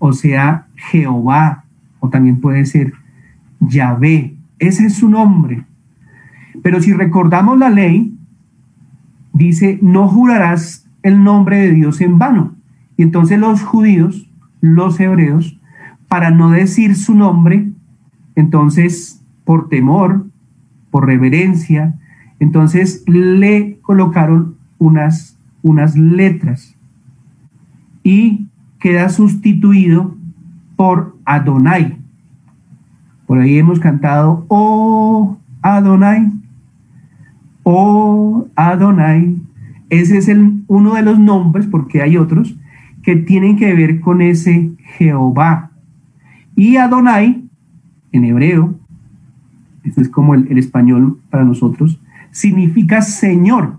o 0.00 0.12
sea 0.12 0.66
Jehová, 0.74 1.62
o 2.00 2.08
también 2.08 2.40
puede 2.40 2.66
ser 2.66 2.92
Yahvé. 3.60 4.34
Ese 4.58 4.86
es 4.86 4.94
su 4.94 5.08
nombre. 5.08 5.62
Pero 6.60 6.82
si 6.82 6.92
recordamos 6.92 7.56
la 7.56 7.70
ley, 7.70 8.18
dice, 9.32 9.78
no 9.80 10.08
jurarás 10.08 10.88
el 11.04 11.22
nombre 11.22 11.58
de 11.58 11.70
Dios 11.70 12.00
en 12.00 12.18
vano. 12.18 12.56
Y 12.96 13.04
entonces 13.04 13.38
los 13.38 13.62
judíos, 13.62 14.28
los 14.60 14.98
hebreos, 14.98 15.56
para 16.08 16.32
no 16.32 16.50
decir 16.50 16.96
su 16.96 17.14
nombre, 17.14 17.70
entonces 18.34 19.22
por 19.44 19.68
temor, 19.68 20.29
por 20.90 21.06
reverencia, 21.06 21.94
entonces 22.38 23.04
le 23.06 23.78
colocaron 23.82 24.56
unas, 24.78 25.38
unas 25.62 25.96
letras. 25.96 26.76
Y 28.02 28.48
queda 28.78 29.08
sustituido 29.10 30.16
por 30.76 31.16
Adonai. 31.24 31.98
Por 33.26 33.38
ahí 33.38 33.58
hemos 33.58 33.78
cantado, 33.78 34.44
oh 34.48 35.38
Adonai, 35.62 36.32
oh 37.62 38.48
Adonai. 38.56 39.36
Ese 39.90 40.18
es 40.18 40.28
el, 40.28 40.62
uno 40.66 40.94
de 40.94 41.02
los 41.02 41.18
nombres, 41.18 41.66
porque 41.66 42.00
hay 42.00 42.16
otros, 42.16 42.56
que 43.02 43.16
tienen 43.16 43.56
que 43.56 43.74
ver 43.74 44.00
con 44.00 44.22
ese 44.22 44.72
Jehová. 44.96 45.70
Y 46.56 46.76
Adonai, 46.76 47.44
en 48.12 48.24
hebreo, 48.24 48.79
esto 49.84 50.00
es 50.00 50.08
como 50.08 50.34
el, 50.34 50.46
el 50.50 50.58
español 50.58 51.20
para 51.30 51.44
nosotros, 51.44 52.00
significa 52.30 53.02
Señor 53.02 53.78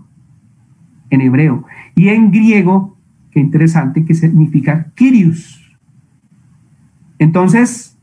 en 1.10 1.20
hebreo. 1.20 1.64
Y 1.94 2.08
en 2.08 2.30
griego 2.30 2.92
Qué 3.32 3.40
interesante 3.40 4.04
que 4.04 4.14
significa 4.14 4.92
Kyrios. 4.94 5.58
Entonces, 7.18 7.96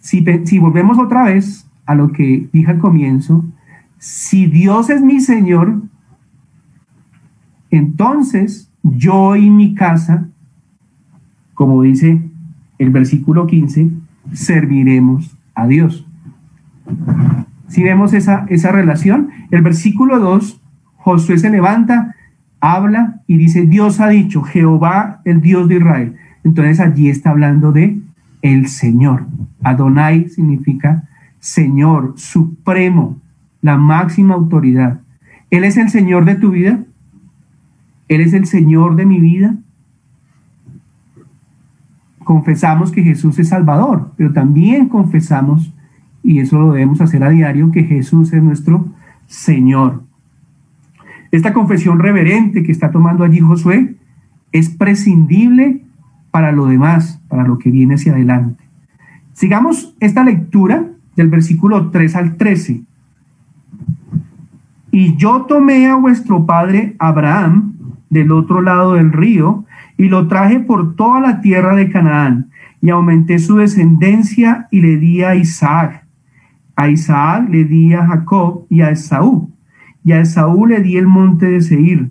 si, 0.00 0.24
si 0.44 0.58
volvemos 0.58 0.98
otra 0.98 1.24
vez 1.24 1.68
a 1.84 1.94
lo 1.94 2.12
que 2.12 2.48
dije 2.50 2.70
al 2.70 2.78
comienzo, 2.78 3.44
si 3.98 4.46
Dios 4.46 4.88
es 4.88 5.02
mi 5.02 5.20
Señor, 5.20 5.82
entonces 7.70 8.70
yo 8.82 9.36
y 9.36 9.50
mi 9.50 9.74
casa, 9.74 10.28
como 11.52 11.82
dice 11.82 12.22
el 12.78 12.90
versículo 12.90 13.46
15, 13.46 13.90
serviremos 14.32 15.36
a 15.54 15.66
Dios. 15.66 16.06
Si 17.68 17.82
vemos 17.82 18.12
esa, 18.12 18.46
esa 18.48 18.72
relación, 18.72 19.30
el 19.50 19.62
versículo 19.62 20.18
2, 20.18 20.60
Josué 20.96 21.38
se 21.38 21.50
levanta 21.50 22.14
habla 22.62 23.20
y 23.26 23.36
dice, 23.38 23.66
Dios 23.66 24.00
ha 24.00 24.08
dicho, 24.08 24.42
Jehová, 24.42 25.20
el 25.24 25.40
Dios 25.40 25.68
de 25.68 25.76
Israel. 25.76 26.16
Entonces 26.44 26.78
allí 26.80 27.10
está 27.10 27.30
hablando 27.30 27.72
de 27.72 27.98
el 28.40 28.68
Señor. 28.68 29.26
Adonai 29.62 30.28
significa 30.28 31.08
Señor, 31.40 32.14
supremo, 32.16 33.20
la 33.62 33.76
máxima 33.76 34.34
autoridad. 34.34 35.00
Él 35.50 35.64
es 35.64 35.76
el 35.76 35.90
Señor 35.90 36.24
de 36.24 36.36
tu 36.36 36.52
vida. 36.52 36.78
Él 38.06 38.20
es 38.20 38.32
el 38.32 38.46
Señor 38.46 38.94
de 38.94 39.06
mi 39.06 39.18
vida. 39.18 39.56
Confesamos 42.22 42.92
que 42.92 43.02
Jesús 43.02 43.40
es 43.40 43.48
Salvador, 43.48 44.12
pero 44.16 44.32
también 44.32 44.88
confesamos, 44.88 45.72
y 46.22 46.38
eso 46.40 46.58
lo 46.58 46.72
debemos 46.72 47.00
hacer 47.00 47.24
a 47.24 47.30
diario, 47.30 47.70
que 47.72 47.84
Jesús 47.84 48.32
es 48.32 48.42
nuestro 48.42 48.86
Señor. 49.26 50.02
Esta 51.30 51.52
confesión 51.52 51.98
reverente 51.98 52.62
que 52.62 52.72
está 52.72 52.90
tomando 52.90 53.24
allí 53.24 53.40
Josué 53.40 53.96
es 54.52 54.68
prescindible 54.68 55.82
para 56.30 56.52
lo 56.52 56.66
demás, 56.66 57.20
para 57.28 57.44
lo 57.44 57.58
que 57.58 57.70
viene 57.70 57.94
hacia 57.94 58.12
adelante. 58.12 58.62
Sigamos 59.32 59.94
esta 60.00 60.24
lectura 60.24 60.86
del 61.16 61.28
versículo 61.28 61.90
3 61.90 62.16
al 62.16 62.36
13. 62.36 62.82
Y 64.90 65.16
yo 65.16 65.42
tomé 65.42 65.86
a 65.86 65.96
vuestro 65.96 66.44
padre 66.44 66.96
Abraham 66.98 67.74
del 68.10 68.30
otro 68.30 68.60
lado 68.60 68.94
del 68.94 69.10
río 69.12 69.64
y 69.96 70.08
lo 70.08 70.28
traje 70.28 70.60
por 70.60 70.96
toda 70.96 71.20
la 71.20 71.40
tierra 71.40 71.74
de 71.74 71.90
Canaán 71.90 72.50
y 72.82 72.90
aumenté 72.90 73.38
su 73.38 73.56
descendencia 73.56 74.68
y 74.70 74.82
le 74.82 74.98
di 74.98 75.22
a 75.22 75.34
Isaac. 75.34 76.01
A 76.76 76.88
Isaac 76.88 77.48
le 77.50 77.64
di 77.64 77.92
a 77.94 78.06
Jacob 78.06 78.66
y 78.68 78.80
a 78.80 78.90
Esaú 78.90 79.52
y 80.04 80.12
a 80.12 80.20
Esaú 80.20 80.66
le 80.66 80.80
di 80.80 80.96
el 80.96 81.06
monte 81.06 81.46
de 81.46 81.60
Seir 81.60 82.10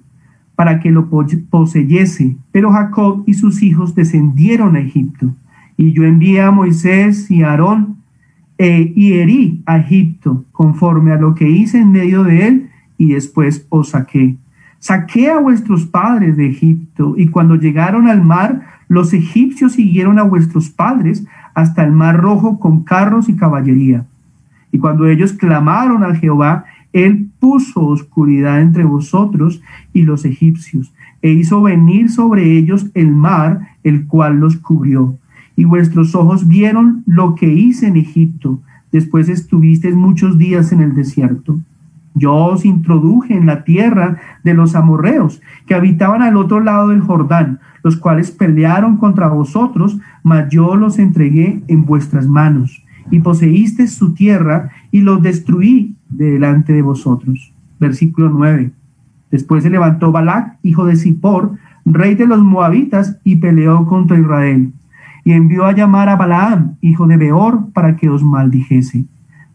para 0.56 0.80
que 0.80 0.92
lo 0.92 1.10
poseyese. 1.10 2.38
Pero 2.52 2.72
Jacob 2.72 3.24
y 3.26 3.34
sus 3.34 3.64
hijos 3.64 3.96
descendieron 3.96 4.76
a 4.76 4.80
Egipto. 4.80 5.34
Y 5.78 5.94
yo 5.94 6.04
envié 6.04 6.42
a 6.42 6.52
Moisés 6.52 7.30
y 7.32 7.44
a 7.44 7.52
Aarón 7.52 7.98
e, 8.58 8.94
y 8.96 9.14
herí 9.14 9.64
a 9.66 9.78
Egipto 9.78 10.46
conforme 10.52 11.12
a 11.12 11.18
lo 11.18 11.34
que 11.34 11.50
hice 11.50 11.80
en 11.80 11.92
medio 11.92 12.24
de 12.24 12.48
él 12.48 12.70
y 12.98 13.14
después 13.14 13.66
os 13.70 13.90
saqué. 13.90 14.36
Saqué 14.78 15.30
a 15.30 15.40
vuestros 15.40 15.86
padres 15.86 16.38
de 16.38 16.48
Egipto 16.48 17.16
y 17.18 17.28
cuando 17.28 17.56
llegaron 17.56 18.08
al 18.08 18.24
mar, 18.24 18.62
los 18.88 19.14
egipcios 19.14 19.74
siguieron 19.74 20.20
a 20.20 20.24
vuestros 20.24 20.70
padres 20.70 21.26
hasta 21.54 21.84
el 21.84 21.92
mar 21.92 22.18
rojo 22.18 22.60
con 22.60 22.84
carros 22.84 23.30
y 23.30 23.36
caballería. 23.36 24.06
Y 24.72 24.80
cuando 24.80 25.08
ellos 25.08 25.34
clamaron 25.34 26.04
a 26.04 26.16
Jehová, 26.16 26.66
él 26.94 27.30
puso 27.40 27.86
oscuridad 27.86 28.62
entre 28.62 28.84
vosotros 28.84 29.62
y 29.94 30.04
los 30.04 30.26
egipcios, 30.26 30.94
e 31.22 31.32
hizo 31.32 31.62
venir 31.62 32.10
sobre 32.10 32.58
ellos 32.58 32.88
el 32.94 33.12
mar, 33.12 33.76
el 33.84 34.08
cual 34.08 34.40
los 34.40 34.58
cubrió. 34.58 35.18
Y 35.56 35.66
vuestros 35.66 36.16
ojos 36.16 36.48
vieron 36.48 37.04
lo 37.06 37.36
que 37.36 37.54
hice 37.54 37.88
en 37.88 37.98
Egipto. 37.98 38.60
Después 38.92 39.30
estuvisteis 39.30 39.96
muchos 39.96 40.38
días 40.38 40.72
en 40.72 40.82
el 40.82 40.96
desierto. 40.96 41.60
Yo 42.14 42.34
os 42.34 42.66
introduje 42.66 43.36
en 43.36 43.46
la 43.46 43.64
tierra 43.64 44.18
de 44.44 44.54
los 44.54 44.76
amorreos, 44.76 45.42
que 45.66 45.76
habitaban 45.76 46.22
al 46.22 46.36
otro 46.36 46.60
lado 46.60 46.90
del 46.90 47.02
Jordán, 47.02 47.60
los 47.84 47.96
cuales 47.96 48.32
pelearon 48.32 48.98
contra 48.98 49.28
vosotros, 49.28 49.98
mas 50.24 50.50
yo 50.50 50.76
los 50.76 51.00
entregué 51.00 51.64
en 51.68 51.86
vuestras 51.86 52.28
manos. 52.28 52.81
Y 53.10 53.20
poseíste 53.20 53.88
su 53.88 54.14
tierra 54.14 54.70
y 54.92 55.02
los 55.02 55.22
destruí 55.22 55.96
delante 56.10 56.74
de 56.74 56.82
vosotros. 56.82 57.54
Versículo 57.80 58.30
9. 58.30 58.72
Después 59.32 59.64
se 59.64 59.70
levantó 59.70 60.12
Balac, 60.12 60.58
hijo 60.62 60.86
de 60.86 60.96
Zippor, 60.96 61.58
rey 61.86 62.16
de 62.16 62.28
los 62.28 62.44
moabitas, 62.44 63.18
y 63.24 63.38
peleó 63.38 63.86
contra 63.86 64.20
Israel. 64.20 64.74
y 65.24 65.34
envió 65.34 65.66
a 65.66 65.74
llamar 65.74 66.10
a 66.10 66.16
Balaam, 66.16 66.78
hijo 66.82 67.06
de 67.06 67.16
Beor, 67.16 67.72
para 67.74 67.96
que 67.96 68.10
os 68.10 68.24
maldijese. 68.24 69.06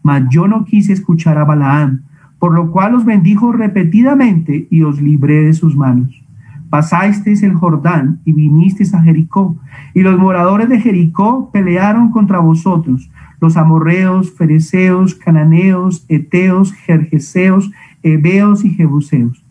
Mas 0.01 0.23
yo 0.29 0.47
no 0.47 0.63
quise 0.63 0.93
escuchar 0.93 1.37
a 1.37 1.43
Balaam, 1.43 2.03
por 2.39 2.53
lo 2.53 2.71
cual 2.71 2.95
os 2.95 3.03
bendijo 3.03 3.51
repetidamente 3.51 4.67
y 4.69 4.83
os 4.83 5.01
libré 5.01 5.43
de 5.43 5.53
sus 5.53 5.75
manos. 5.75 6.23
Pasasteis 6.69 7.43
el 7.43 7.53
Jordán 7.53 8.19
y 8.25 8.33
vinisteis 8.33 8.93
a 8.93 9.01
Jericó, 9.01 9.57
y 9.93 10.01
los 10.01 10.17
moradores 10.17 10.69
de 10.69 10.79
Jericó 10.79 11.49
pelearon 11.51 12.11
contra 12.11 12.39
vosotros, 12.39 13.09
los 13.39 13.57
amorreos, 13.57 14.31
fereceos, 14.31 15.15
cananeos, 15.15 16.05
eteos, 16.09 16.73
jerjeseos, 16.73 17.71
heveos 18.03 18.65
y 18.65 18.71
jebuseos. 18.71 19.43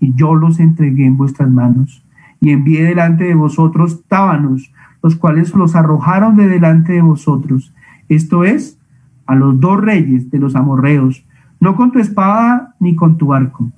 Y 0.00 0.14
yo 0.14 0.34
los 0.34 0.60
entregué 0.60 1.06
en 1.06 1.16
vuestras 1.16 1.50
manos, 1.50 2.04
y 2.40 2.50
envié 2.50 2.84
delante 2.84 3.24
de 3.24 3.34
vosotros 3.34 4.04
tábanos, 4.08 4.72
los 5.02 5.16
cuales 5.16 5.54
los 5.54 5.74
arrojaron 5.74 6.36
de 6.36 6.48
delante 6.48 6.92
de 6.92 7.02
vosotros. 7.02 7.74
Esto 8.08 8.44
es, 8.44 8.78
a 9.26 9.34
los 9.34 9.60
dos 9.60 9.80
reyes 9.80 10.30
de 10.30 10.38
los 10.38 10.56
amorreos, 10.56 11.24
no 11.60 11.76
con 11.76 11.92
tu 11.92 11.98
espada 11.98 12.74
ni 12.80 12.94
con 12.94 13.18
tu 13.18 13.34
arco. 13.34 13.70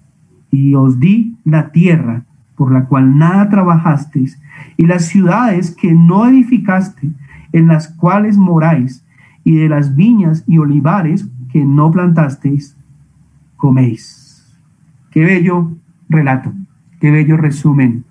Y 0.51 0.75
os 0.75 1.01
di 1.01 1.37
la 1.45 1.73
tierra 1.73 2.25
por 2.61 2.73
la 2.73 2.85
cual 2.85 3.17
nada 3.17 3.49
trabajasteis, 3.49 4.39
y 4.77 4.85
las 4.85 5.07
ciudades 5.07 5.75
que 5.75 5.95
no 5.95 6.27
edificaste, 6.27 7.11
en 7.53 7.69
las 7.69 7.89
cuales 7.89 8.37
moráis, 8.37 9.03
y 9.45 9.57
de 9.57 9.69
las 9.69 9.97
viñas 9.97 10.45
y 10.47 10.59
olivares 10.59 11.29
que 11.53 11.65
no 11.65 11.91
plantasteis, 11.91 12.77
coméis. 13.57 14.59
Qué 15.11 15.25
bello 15.25 15.73
relato, 16.09 16.53
qué 17.01 17.11
bello 17.11 17.37
resumen. 17.37 18.05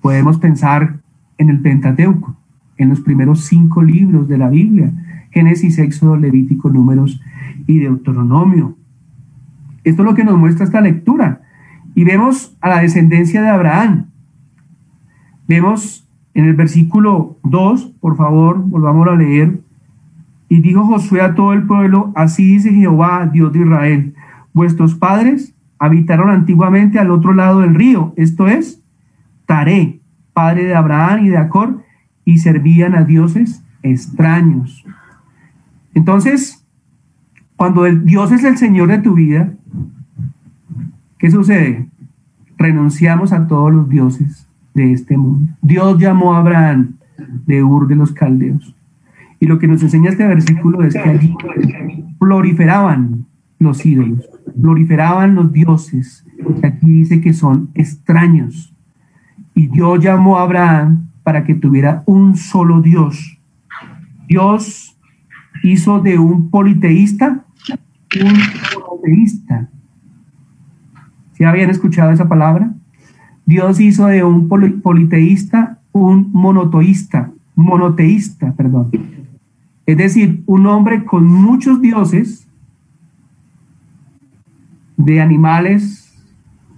Podemos 0.00 0.38
pensar 0.38 1.00
en 1.38 1.50
el 1.50 1.60
Pentateuco, 1.60 2.36
en 2.76 2.88
los 2.88 3.00
primeros 3.00 3.44
cinco 3.44 3.82
libros 3.82 4.28
de 4.28 4.38
la 4.38 4.48
Biblia, 4.48 4.92
Génesis, 5.30 5.78
Éxodo, 5.78 6.16
Levítico, 6.16 6.70
Números 6.70 7.20
y 7.66 7.78
Deuteronomio. 7.80 8.76
Esto 9.82 10.02
es 10.02 10.06
lo 10.06 10.14
que 10.14 10.24
nos 10.24 10.38
muestra 10.38 10.64
esta 10.64 10.80
lectura. 10.80 11.42
Y 11.94 12.04
vemos 12.04 12.56
a 12.60 12.68
la 12.68 12.80
descendencia 12.80 13.42
de 13.42 13.48
Abraham. 13.48 14.06
Vemos 15.46 16.08
en 16.34 16.46
el 16.46 16.54
versículo 16.54 17.38
2, 17.44 17.94
por 18.00 18.16
favor, 18.16 18.58
volvamos 18.58 19.06
a 19.08 19.14
leer. 19.14 19.60
Y 20.48 20.60
dijo 20.60 20.84
Josué 20.84 21.20
a 21.20 21.34
todo 21.34 21.52
el 21.52 21.66
pueblo, 21.66 22.12
así 22.14 22.44
dice 22.44 22.72
Jehová, 22.72 23.28
Dios 23.32 23.52
de 23.52 23.60
Israel, 23.60 24.14
vuestros 24.52 24.94
padres 24.94 25.54
habitaron 25.78 26.30
antiguamente 26.30 26.98
al 26.98 27.10
otro 27.10 27.34
lado 27.34 27.60
del 27.60 27.74
río, 27.74 28.14
esto 28.16 28.46
es, 28.46 28.82
Taré, 29.46 30.00
padre 30.32 30.64
de 30.64 30.74
Abraham 30.74 31.26
y 31.26 31.28
de 31.28 31.36
Acor, 31.36 31.82
y 32.24 32.38
servían 32.38 32.94
a 32.94 33.04
dioses 33.04 33.62
extraños. 33.82 34.84
Entonces, 35.92 36.64
cuando 37.56 37.86
el 37.86 38.04
Dios 38.04 38.32
es 38.32 38.44
el 38.44 38.56
Señor 38.56 38.88
de 38.88 38.98
tu 38.98 39.14
vida, 39.14 39.52
¿qué 41.18 41.30
sucede? 41.30 41.88
Renunciamos 42.56 43.32
a 43.32 43.46
todos 43.46 43.72
los 43.72 43.88
dioses 43.88 44.48
de 44.72 44.92
este 44.92 45.16
mundo. 45.16 45.52
Dios 45.62 45.98
llamó 45.98 46.34
a 46.34 46.38
Abraham 46.38 46.94
de 47.46 47.62
Ur 47.62 47.86
de 47.86 47.96
los 47.96 48.12
Caldeos. 48.12 48.74
Y 49.40 49.46
lo 49.46 49.58
que 49.58 49.66
nos 49.66 49.82
enseña 49.82 50.10
este 50.10 50.26
versículo 50.26 50.82
es 50.82 50.94
que 50.94 51.00
allí 51.00 51.34
proliferaban 52.18 53.26
los 53.58 53.84
ídolos, 53.84 54.28
proliferaban 54.60 55.34
los 55.34 55.52
dioses. 55.52 56.24
Aquí 56.62 56.86
dice 56.86 57.20
que 57.20 57.32
son 57.32 57.70
extraños. 57.74 58.74
Y 59.54 59.68
Dios 59.68 60.02
llamó 60.02 60.38
a 60.38 60.42
Abraham 60.42 61.08
para 61.22 61.44
que 61.44 61.54
tuviera 61.54 62.02
un 62.06 62.36
solo 62.36 62.80
Dios. 62.80 63.38
Dios 64.28 64.96
hizo 65.62 66.00
de 66.00 66.18
un 66.18 66.50
politeísta 66.50 67.44
un 68.22 68.38
monoteísta. 68.74 69.68
¿Sí 71.32 71.44
habían 71.44 71.70
escuchado 71.70 72.12
esa 72.12 72.28
palabra? 72.28 72.72
Dios 73.46 73.80
hizo 73.80 74.06
de 74.06 74.24
un 74.24 74.48
politeísta 74.48 75.78
un 75.92 76.30
monoteísta, 76.32 77.30
monoteísta, 77.54 78.52
perdón. 78.52 78.90
Es 79.86 79.96
decir, 79.96 80.42
un 80.46 80.66
hombre 80.66 81.04
con 81.04 81.26
muchos 81.26 81.80
dioses, 81.80 82.44
de 84.96 85.20
animales, 85.20 86.14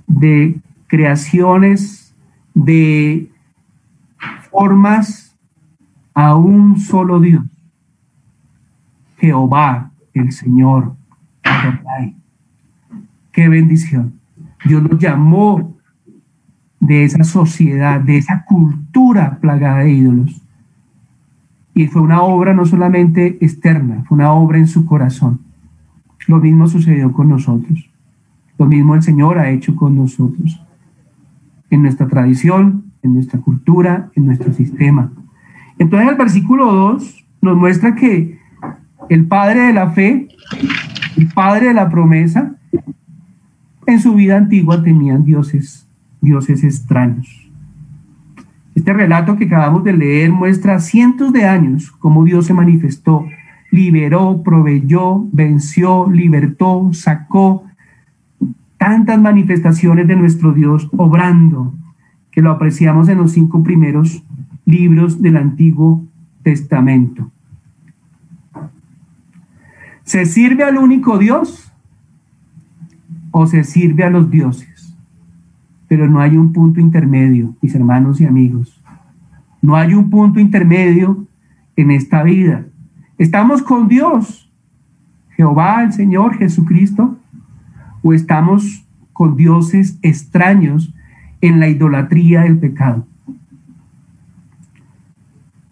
de 0.06 0.58
creaciones, 0.86 2.14
de 2.54 3.30
formas 4.50 5.36
a 6.14 6.34
un 6.34 6.78
solo 6.80 7.20
Dios. 7.20 7.44
Jehová, 9.18 9.90
el 10.14 10.32
Señor. 10.32 10.94
Qué 13.32 13.48
bendición. 13.48 14.18
Dios 14.64 14.82
los 14.82 14.98
llamó 14.98 15.76
de 16.80 17.04
esa 17.04 17.22
sociedad, 17.24 18.00
de 18.00 18.18
esa 18.18 18.44
cultura 18.44 19.38
plagada 19.40 19.80
de 19.80 19.92
ídolos. 19.92 20.42
Y 21.76 21.88
fue 21.88 22.00
una 22.00 22.22
obra 22.22 22.54
no 22.54 22.64
solamente 22.64 23.36
externa, 23.42 24.02
fue 24.08 24.16
una 24.16 24.32
obra 24.32 24.56
en 24.56 24.66
su 24.66 24.86
corazón. 24.86 25.40
Lo 26.26 26.38
mismo 26.38 26.66
sucedió 26.68 27.12
con 27.12 27.28
nosotros. 27.28 27.90
Lo 28.58 28.64
mismo 28.64 28.94
el 28.94 29.02
Señor 29.02 29.38
ha 29.38 29.50
hecho 29.50 29.76
con 29.76 29.94
nosotros. 29.94 30.58
En 31.68 31.82
nuestra 31.82 32.08
tradición, 32.08 32.84
en 33.02 33.12
nuestra 33.12 33.40
cultura, 33.40 34.08
en 34.14 34.24
nuestro 34.24 34.54
sistema. 34.54 35.12
Entonces 35.78 36.08
el 36.08 36.14
versículo 36.14 36.72
2 36.72 37.26
nos 37.42 37.56
muestra 37.58 37.94
que 37.94 38.38
el 39.10 39.26
Padre 39.26 39.66
de 39.66 39.74
la 39.74 39.90
fe, 39.90 40.28
el 41.18 41.28
Padre 41.34 41.68
de 41.68 41.74
la 41.74 41.90
promesa, 41.90 42.54
en 43.86 44.00
su 44.00 44.14
vida 44.14 44.38
antigua 44.38 44.82
tenían 44.82 45.26
dioses, 45.26 45.86
dioses 46.22 46.64
extraños. 46.64 47.45
Este 48.76 48.92
relato 48.92 49.36
que 49.36 49.46
acabamos 49.46 49.84
de 49.84 49.94
leer 49.94 50.30
muestra 50.30 50.78
cientos 50.80 51.32
de 51.32 51.46
años 51.46 51.90
cómo 51.92 52.24
Dios 52.24 52.44
se 52.44 52.52
manifestó, 52.52 53.26
liberó, 53.70 54.42
proveyó, 54.44 55.26
venció, 55.32 56.10
libertó, 56.10 56.90
sacó 56.92 57.64
tantas 58.76 59.18
manifestaciones 59.18 60.06
de 60.06 60.14
nuestro 60.14 60.52
Dios 60.52 60.90
obrando, 60.94 61.74
que 62.30 62.42
lo 62.42 62.50
apreciamos 62.50 63.08
en 63.08 63.16
los 63.16 63.32
cinco 63.32 63.62
primeros 63.62 64.22
libros 64.66 65.22
del 65.22 65.38
Antiguo 65.38 66.04
Testamento. 66.42 67.30
¿Se 70.04 70.26
sirve 70.26 70.64
al 70.64 70.76
único 70.76 71.16
Dios 71.16 71.72
o 73.30 73.46
se 73.46 73.64
sirve 73.64 74.04
a 74.04 74.10
los 74.10 74.30
dioses? 74.30 74.75
Pero 75.88 76.08
no 76.08 76.20
hay 76.20 76.36
un 76.36 76.52
punto 76.52 76.80
intermedio, 76.80 77.54
mis 77.60 77.74
hermanos 77.74 78.20
y 78.20 78.26
amigos. 78.26 78.82
No 79.62 79.76
hay 79.76 79.94
un 79.94 80.10
punto 80.10 80.40
intermedio 80.40 81.26
en 81.76 81.90
esta 81.90 82.22
vida. 82.22 82.66
Estamos 83.18 83.62
con 83.62 83.88
Dios, 83.88 84.50
Jehová, 85.30 85.82
el 85.82 85.92
Señor 85.92 86.36
Jesucristo, 86.36 87.16
o 88.02 88.12
estamos 88.12 88.84
con 89.12 89.36
dioses 89.36 89.98
extraños 90.02 90.92
en 91.40 91.60
la 91.60 91.68
idolatría 91.68 92.42
del 92.42 92.58
pecado. 92.58 93.06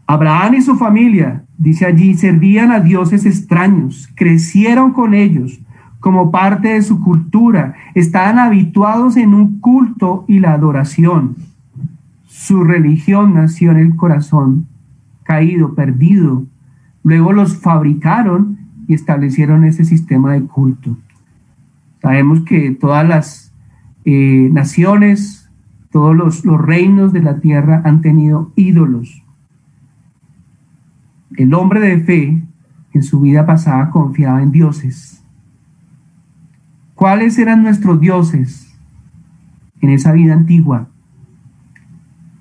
Abraham 0.07 0.55
y 0.55 0.63
su 0.63 0.77
familia, 0.77 1.45
dice 1.57 1.87
allí, 1.87 2.15
servían 2.15 2.71
a 2.71 2.81
dioses 2.81 3.25
extraños, 3.25 4.09
crecieron 4.15 4.93
con 4.93 5.15
ellos 5.15 5.61
como 6.05 6.31
parte 6.31 6.69
de 6.69 6.83
su 6.83 7.01
cultura, 7.01 7.77
estaban 7.95 8.39
habituados 8.39 9.17
en 9.17 9.33
un 9.33 9.59
culto 9.61 10.27
y 10.29 10.39
la 10.39 10.53
adoración. 10.53 11.35
Su 12.27 12.63
religión 12.63 13.33
nació 13.33 13.71
en 13.71 13.79
el 13.79 13.97
corazón, 13.97 14.67
caído, 15.23 15.75
perdido. 15.75 16.45
Luego 17.05 17.33
los 17.33 17.57
fabricaron 17.57 18.59
y 18.87 18.93
establecieron 18.93 19.65
ese 19.65 19.87
sistema 19.87 20.35
de 20.35 20.43
culto. 20.43 20.99
Sabemos 22.03 22.43
que 22.43 22.73
todas 22.73 23.09
las 23.09 23.55
eh, 24.05 24.51
naciones 24.53 25.49
todos 25.91 26.15
los, 26.15 26.45
los 26.45 26.61
reinos 26.61 27.15
de 27.15 27.23
la 27.23 27.41
tierra 27.41 27.81
han 27.83 28.03
tenido 28.03 28.53
ídolos. 28.57 29.23
El 31.39 31.55
hombre 31.55 31.81
de 31.81 31.99
fe 32.01 32.43
en 32.93 33.03
su 33.03 33.21
vida 33.21 33.47
pasada 33.47 33.89
confiaba 33.89 34.43
en 34.43 34.53
dioses. 34.53 35.24
¿Cuáles 36.95 37.39
eran 37.39 37.63
nuestros 37.63 38.01
dioses 38.01 38.73
en 39.81 39.91
esa 39.91 40.13
vida 40.13 40.35
antigua? 40.35 40.89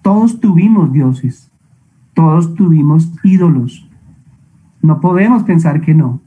Todos 0.03 0.39
tuvimos 0.39 0.93
dioses, 0.93 1.51
todos 2.13 2.53
tuvimos 2.53 3.11
ídolos. 3.23 3.89
No 4.81 5.01
podemos 5.01 5.43
pensar 5.43 5.81
que 5.81 5.95
no. 5.95 6.21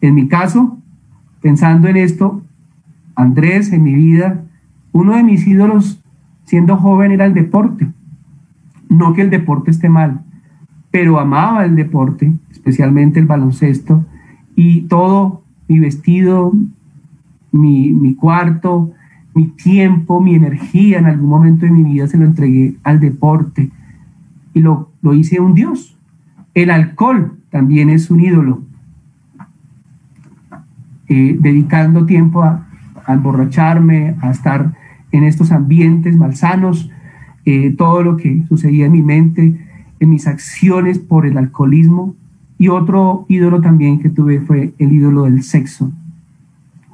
En 0.00 0.14
mi 0.14 0.28
caso, 0.28 0.78
pensando 1.40 1.88
en 1.88 1.96
esto, 1.96 2.42
Andrés, 3.14 3.72
en 3.72 3.82
mi 3.82 3.94
vida, 3.94 4.44
uno 4.92 5.14
de 5.14 5.22
mis 5.22 5.46
ídolos 5.46 6.02
siendo 6.44 6.76
joven 6.76 7.12
era 7.12 7.26
el 7.26 7.34
deporte. 7.34 7.90
No 8.88 9.12
que 9.12 9.22
el 9.22 9.30
deporte 9.30 9.70
esté 9.70 9.88
mal, 9.88 10.22
pero 10.90 11.18
amaba 11.18 11.64
el 11.64 11.76
deporte, 11.76 12.32
especialmente 12.50 13.20
el 13.20 13.26
baloncesto, 13.26 14.04
y 14.54 14.82
todo, 14.82 15.42
mi 15.68 15.78
vestido, 15.78 16.52
mi, 17.52 17.92
mi 17.92 18.14
cuarto, 18.14 18.92
mi 19.34 19.46
tiempo, 19.48 20.20
mi 20.20 20.34
energía 20.34 20.98
en 20.98 21.06
algún 21.06 21.30
momento 21.30 21.64
de 21.64 21.72
mi 21.72 21.84
vida 21.84 22.06
se 22.06 22.18
lo 22.18 22.24
entregué 22.24 22.74
al 22.82 23.00
deporte 23.00 23.70
y 24.54 24.60
lo, 24.60 24.90
lo 25.00 25.14
hice 25.14 25.40
un 25.40 25.54
Dios. 25.54 25.96
El 26.54 26.70
alcohol 26.70 27.38
también 27.50 27.88
es 27.88 28.10
un 28.10 28.20
ídolo. 28.20 28.62
Eh, 31.08 31.36
dedicando 31.38 32.06
tiempo 32.06 32.42
a, 32.42 32.66
emborracharme, 33.06 34.16
a 34.22 34.30
estar 34.30 34.74
en 35.10 35.24
estos 35.24 35.52
ambientes 35.52 36.16
malsanos, 36.16 36.90
eh, 37.44 37.74
todo 37.76 38.02
lo 38.02 38.16
que 38.16 38.44
sucedía 38.48 38.86
en 38.86 38.92
mi 38.92 39.02
mente, 39.02 39.58
en 40.00 40.08
mis 40.08 40.26
acciones 40.26 40.98
por 40.98 41.26
el 41.26 41.36
alcoholismo. 41.36 42.14
Y 42.58 42.68
otro 42.68 43.26
ídolo 43.28 43.60
también 43.60 43.98
que 43.98 44.08
tuve 44.08 44.40
fue 44.40 44.72
el 44.78 44.92
ídolo 44.92 45.24
del 45.24 45.42
sexo. 45.42 45.92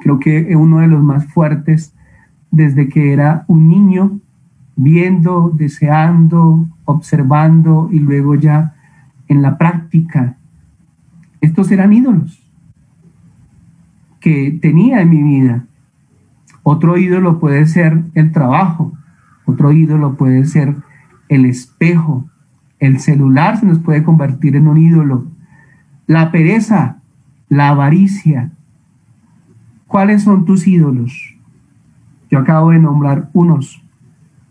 Creo 0.08 0.20
que 0.20 0.56
uno 0.56 0.78
de 0.78 0.86
los 0.86 1.02
más 1.02 1.26
fuertes 1.26 1.94
desde 2.50 2.88
que 2.88 3.12
era 3.12 3.44
un 3.46 3.68
niño, 3.68 4.20
viendo, 4.74 5.52
deseando, 5.54 6.66
observando 6.86 7.90
y 7.92 7.98
luego 7.98 8.34
ya 8.34 8.74
en 9.28 9.42
la 9.42 9.58
práctica. 9.58 10.38
Estos 11.42 11.70
eran 11.70 11.92
ídolos 11.92 12.42
que 14.18 14.58
tenía 14.62 15.02
en 15.02 15.10
mi 15.10 15.22
vida. 15.22 15.66
Otro 16.62 16.96
ídolo 16.96 17.38
puede 17.38 17.66
ser 17.66 18.02
el 18.14 18.32
trabajo, 18.32 18.94
otro 19.44 19.72
ídolo 19.72 20.14
puede 20.14 20.46
ser 20.46 20.74
el 21.28 21.44
espejo, 21.44 22.30
el 22.78 22.98
celular 23.00 23.60
se 23.60 23.66
nos 23.66 23.78
puede 23.80 24.02
convertir 24.02 24.56
en 24.56 24.68
un 24.68 24.78
ídolo, 24.78 25.26
la 26.06 26.32
pereza, 26.32 27.02
la 27.50 27.68
avaricia. 27.68 28.52
¿Cuáles 29.88 30.22
son 30.22 30.44
tus 30.44 30.66
ídolos? 30.68 31.34
Yo 32.30 32.38
acabo 32.38 32.70
de 32.70 32.78
nombrar 32.78 33.30
unos. 33.32 33.82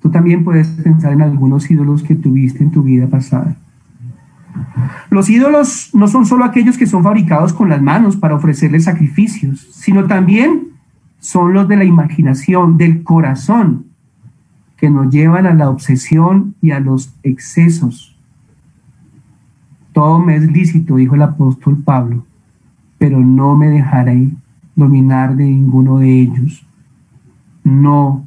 Tú 0.01 0.09
también 0.09 0.43
puedes 0.43 0.67
pensar 0.67 1.13
en 1.13 1.21
algunos 1.21 1.69
ídolos 1.69 2.01
que 2.01 2.15
tuviste 2.15 2.63
en 2.63 2.71
tu 2.71 2.81
vida 2.81 3.07
pasada. 3.07 3.55
Los 5.11 5.29
ídolos 5.29 5.91
no 5.93 6.07
son 6.07 6.25
solo 6.25 6.43
aquellos 6.43 6.75
que 6.77 6.87
son 6.87 7.03
fabricados 7.03 7.53
con 7.53 7.69
las 7.69 7.81
manos 7.81 8.17
para 8.17 8.35
ofrecerles 8.35 8.85
sacrificios, 8.85 9.67
sino 9.71 10.05
también 10.05 10.69
son 11.19 11.53
los 11.53 11.67
de 11.67 11.77
la 11.77 11.85
imaginación, 11.85 12.77
del 12.77 13.03
corazón, 13.03 13.85
que 14.75 14.89
nos 14.89 15.11
llevan 15.11 15.45
a 15.45 15.53
la 15.53 15.69
obsesión 15.69 16.55
y 16.61 16.71
a 16.71 16.79
los 16.79 17.13
excesos. 17.21 18.17
Todo 19.93 20.17
me 20.17 20.35
es 20.35 20.51
lícito, 20.51 20.95
dijo 20.95 21.13
el 21.13 21.21
apóstol 21.21 21.77
Pablo, 21.83 22.25
pero 22.97 23.19
no 23.19 23.55
me 23.55 23.69
dejaré 23.69 24.31
dominar 24.77 25.35
de 25.35 25.43
ninguno 25.43 25.97
de 25.97 26.21
ellos 26.21 26.65
no 27.63 28.25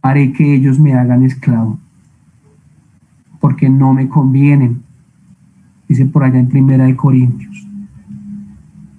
haré 0.00 0.32
que 0.32 0.54
ellos 0.54 0.78
me 0.78 0.94
hagan 0.94 1.24
esclavo, 1.24 1.78
porque 3.40 3.68
no 3.68 3.92
me 3.92 4.08
convienen, 4.08 4.82
dice 5.88 6.06
por 6.06 6.24
allá 6.24 6.38
en 6.38 6.48
Primera 6.48 6.84
de 6.84 6.96
Corintios. 6.96 7.66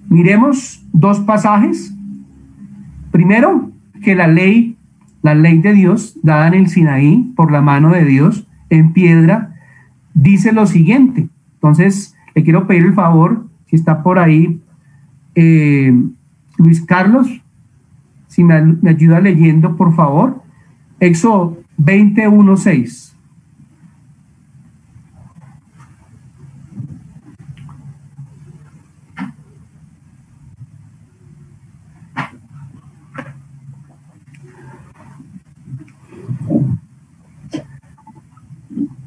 Miremos 0.09 0.85
dos 0.91 1.19
pasajes. 1.21 1.93
Primero, 3.11 3.71
que 4.03 4.15
la 4.15 4.27
ley, 4.27 4.77
la 5.21 5.35
ley 5.35 5.59
de 5.59 5.73
Dios, 5.73 6.17
dada 6.21 6.47
en 6.47 6.53
el 6.53 6.67
Sinaí 6.67 7.31
por 7.35 7.51
la 7.51 7.61
mano 7.61 7.91
de 7.91 8.05
Dios 8.05 8.47
en 8.69 8.93
piedra, 8.93 9.55
dice 10.13 10.51
lo 10.51 10.67
siguiente. 10.67 11.29
Entonces, 11.55 12.15
le 12.35 12.43
quiero 12.43 12.67
pedir 12.67 12.85
el 12.85 12.93
favor, 12.93 13.47
si 13.67 13.75
está 13.75 14.03
por 14.03 14.19
ahí, 14.19 14.61
eh, 15.35 15.93
Luis 16.59 16.81
Carlos, 16.85 17.41
si 18.27 18.43
me, 18.43 18.77
ayuda 18.89 19.21
leyendo, 19.21 19.77
por 19.77 19.95
favor. 19.95 20.43
Éxodo 20.99 21.57
21.6. 21.77 23.13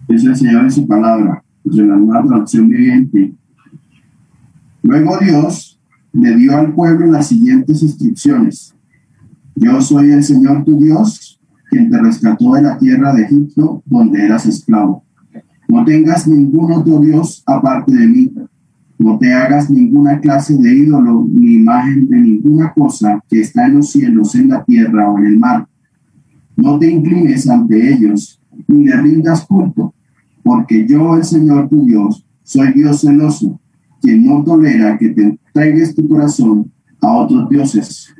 Es 0.08 0.24
el 0.24 0.36
Señor 0.36 0.64
en 0.64 0.70
su 0.70 0.86
palabra, 0.86 1.44
de 1.64 1.86
la 1.86 1.96
nueva 1.96 2.26
traducción 2.26 2.70
viviente. 2.70 3.34
Luego 4.82 5.18
Dios 5.18 5.71
le 6.12 6.36
dio 6.36 6.56
al 6.56 6.74
pueblo 6.74 7.06
las 7.06 7.28
siguientes 7.28 7.82
instrucciones. 7.82 8.74
Yo 9.54 9.80
soy 9.80 10.10
el 10.10 10.22
Señor 10.22 10.64
tu 10.64 10.78
Dios, 10.78 11.40
quien 11.70 11.90
te 11.90 11.98
rescató 11.98 12.54
de 12.54 12.62
la 12.62 12.78
tierra 12.78 13.14
de 13.14 13.22
Egipto, 13.22 13.82
donde 13.86 14.24
eras 14.24 14.46
esclavo. 14.46 15.04
No 15.68 15.84
tengas 15.84 16.26
ningún 16.28 16.72
otro 16.72 17.00
Dios 17.00 17.42
aparte 17.46 17.94
de 17.94 18.06
mí. 18.06 18.32
No 18.98 19.18
te 19.18 19.32
hagas 19.32 19.70
ninguna 19.70 20.20
clase 20.20 20.56
de 20.56 20.74
ídolo 20.74 21.26
ni 21.28 21.54
imagen 21.54 22.06
de 22.08 22.20
ninguna 22.20 22.72
cosa 22.72 23.22
que 23.28 23.40
está 23.40 23.66
en 23.66 23.76
los 23.76 23.90
cielos, 23.90 24.34
en 24.34 24.48
la 24.48 24.62
tierra 24.64 25.10
o 25.10 25.18
en 25.18 25.26
el 25.26 25.38
mar. 25.38 25.66
No 26.56 26.78
te 26.78 26.90
inclines 26.90 27.48
ante 27.48 27.92
ellos, 27.92 28.40
ni 28.68 28.84
le 28.84 28.96
rindas 29.00 29.46
culto, 29.46 29.94
porque 30.42 30.86
yo, 30.86 31.16
el 31.16 31.24
Señor 31.24 31.68
tu 31.68 31.86
Dios, 31.86 32.24
soy 32.42 32.72
Dios 32.74 33.00
celoso, 33.00 33.58
quien 34.00 34.26
no 34.26 34.44
tolera 34.44 34.98
que 34.98 35.08
te 35.08 35.38
entregues 35.54 35.94
tu 35.94 36.08
corazón 36.08 36.70
a 37.00 37.12
otros 37.12 37.48
dioses 37.48 38.14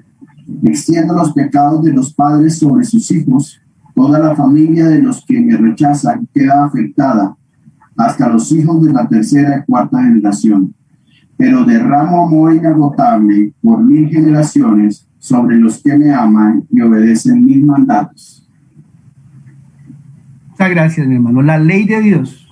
extiendo 0.65 1.15
los 1.15 1.33
pecados 1.33 1.83
de 1.85 1.93
los 1.93 2.13
padres 2.13 2.59
sobre 2.59 2.85
sus 2.85 3.11
hijos, 3.11 3.61
toda 3.95 4.19
la 4.19 4.35
familia 4.35 4.87
de 4.87 5.01
los 5.01 5.25
que 5.25 5.41
me 5.41 5.57
rechazan 5.57 6.29
queda 6.33 6.65
afectada, 6.65 7.37
hasta 7.97 8.29
los 8.29 8.51
hijos 8.53 8.85
de 8.85 8.93
la 8.93 9.07
tercera 9.07 9.59
y 9.59 9.71
cuarta 9.71 10.03
generación. 10.03 10.75
Pero 11.37 11.65
derramo 11.65 12.27
amor 12.27 12.55
inagotable 12.55 13.53
por 13.61 13.83
mil 13.83 14.09
generaciones 14.09 15.07
sobre 15.19 15.57
los 15.57 15.83
que 15.83 15.97
me 15.97 16.13
aman 16.13 16.65
y 16.71 16.81
obedecen 16.81 17.45
mis 17.45 17.63
mandatos. 17.63 18.49
Muchas 20.51 20.71
gracias, 20.71 21.07
mi 21.07 21.17
hermano. 21.17 21.43
La 21.43 21.59
ley 21.59 21.85
de 21.85 22.01
Dios, 22.01 22.49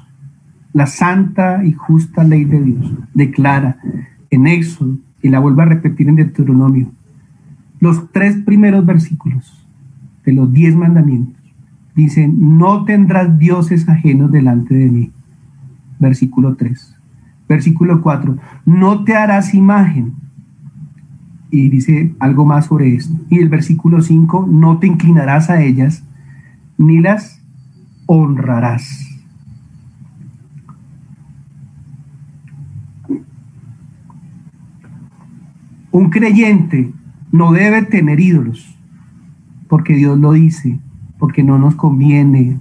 la 0.73 0.87
santa 0.87 1.65
y 1.65 1.73
justa 1.73 2.25
ley 2.25 2.45
de 2.45 2.61
Dios, 2.61 2.93
declara 3.15 3.77
en 4.31 4.47
Éxodo, 4.47 4.97
y 5.23 5.29
la 5.29 5.41
vuelve 5.41 5.63
a 5.63 5.67
repetir 5.67 6.09
en 6.09 6.17
Deuteronomio, 6.17 6.91
los 7.79 8.11
tres 8.13 8.37
primeros 8.37 8.85
versículos 8.85 9.67
de 10.25 10.33
los 10.33 10.53
diez 10.53 10.77
mandamientos 10.77 11.41
dicen, 11.95 12.59
no 12.59 12.85
tendrás 12.85 13.39
dioses 13.39 13.89
ajenos 13.89 14.31
delante 14.31 14.75
de 14.75 14.91
mí. 14.91 15.11
Versículo 15.99 16.55
3. 16.55 16.97
Versículo 17.49 18.01
4, 18.01 18.37
no 18.65 19.05
te 19.05 19.15
harás 19.15 19.55
imagen. 19.55 20.15
Y 21.51 21.69
dice 21.69 22.15
algo 22.21 22.45
más 22.45 22.67
sobre 22.67 22.95
esto. 22.95 23.15
Y 23.29 23.39
el 23.39 23.49
versículo 23.49 24.01
5, 24.01 24.47
no 24.49 24.79
te 24.79 24.87
inclinarás 24.87 25.51
a 25.51 25.63
ellas, 25.63 26.05
ni 26.79 27.01
las 27.01 27.43
honrarás. 28.07 29.20
Un 35.93 36.11
creyente 36.11 36.93
no 37.33 37.53
debe 37.53 37.83
tener 37.83 38.21
ídolos, 38.21 38.77
porque 39.69 39.95
Dios 39.95 40.19
lo 40.19 40.33
dice, 40.33 40.79
porque 41.19 41.43
no 41.43 41.59
nos 41.59 41.75
conviene, 41.75 42.59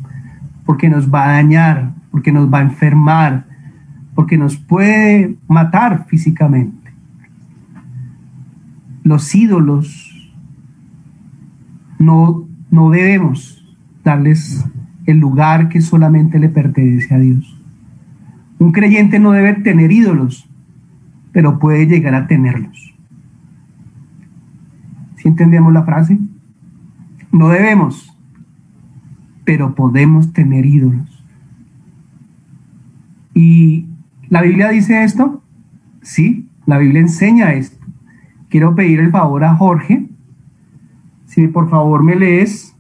porque 0.66 0.90
nos 0.90 1.14
va 1.14 1.26
a 1.26 1.34
dañar, 1.34 1.94
porque 2.12 2.32
nos 2.32 2.52
va 2.52 2.60
a 2.60 2.64
enfermar, 2.64 3.46
porque 4.16 4.38
nos 4.38 4.58
puede 4.58 5.38
matar 5.48 6.06
físicamente. 6.08 6.92
Los 9.04 9.34
ídolos 9.34 10.32
no, 11.98 12.48
no 12.70 12.90
debemos 12.90 13.66
darles 14.04 14.66
el 15.06 15.18
lugar 15.18 15.70
que 15.70 15.82
solamente 15.82 16.38
le 16.40 16.50
pertenece 16.50 17.14
a 17.14 17.20
Dios. 17.20 17.60
Un 18.60 18.72
creyente 18.72 19.20
no 19.20 19.32
debe 19.32 19.54
tener 19.54 19.92
ídolos, 19.92 20.50
pero 21.32 21.60
puede 21.60 21.88
llegar 21.88 22.14
a 22.14 22.28
tenerlos. 22.28 22.89
¿Sí 25.30 25.32
entendemos 25.32 25.72
la 25.72 25.84
frase? 25.84 26.18
No 27.32 27.50
debemos, 27.50 28.12
pero 29.44 29.76
podemos 29.76 30.34
tener 30.34 30.66
ídolos. 30.66 31.24
¿Y 33.36 33.86
la 34.28 34.42
Biblia 34.42 34.70
dice 34.70 35.04
esto? 35.04 35.44
Sí, 36.02 36.48
la 36.66 36.80
Biblia 36.80 37.02
enseña 37.02 37.54
esto. 37.54 37.78
Quiero 38.50 38.74
pedir 38.74 39.02
el 39.02 39.12
favor 39.12 39.44
a 39.44 39.56
Jorge, 39.56 40.10
si 41.28 41.48
por 41.48 41.70
favor 41.70 42.02
me 42.02 42.16
lees 42.16 42.76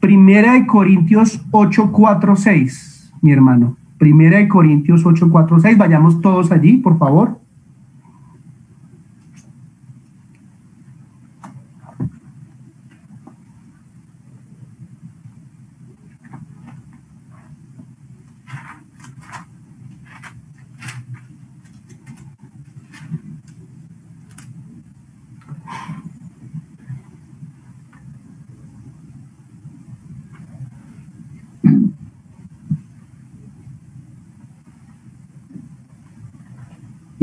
Primera 0.00 0.52
de 0.52 0.66
Corintios 0.66 1.42
8, 1.50 1.90
4, 1.90 2.36
6, 2.36 3.14
mi 3.22 3.32
hermano. 3.32 3.78
Primera 3.96 4.36
de 4.36 4.48
Corintios 4.48 5.06
8, 5.06 5.30
4, 5.30 5.60
6. 5.60 5.78
Vayamos 5.78 6.20
todos 6.20 6.52
allí, 6.52 6.76
por 6.76 6.98
favor. 6.98 7.40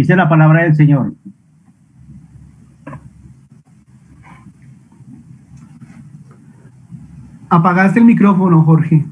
Dice 0.05 0.15
la 0.15 0.29
palabra 0.29 0.61
del 0.61 0.75
Señor. 0.75 1.15
Apagaste 7.49 7.97
el 7.97 8.05
micrófono, 8.05 8.61
Jorge. 8.61 9.03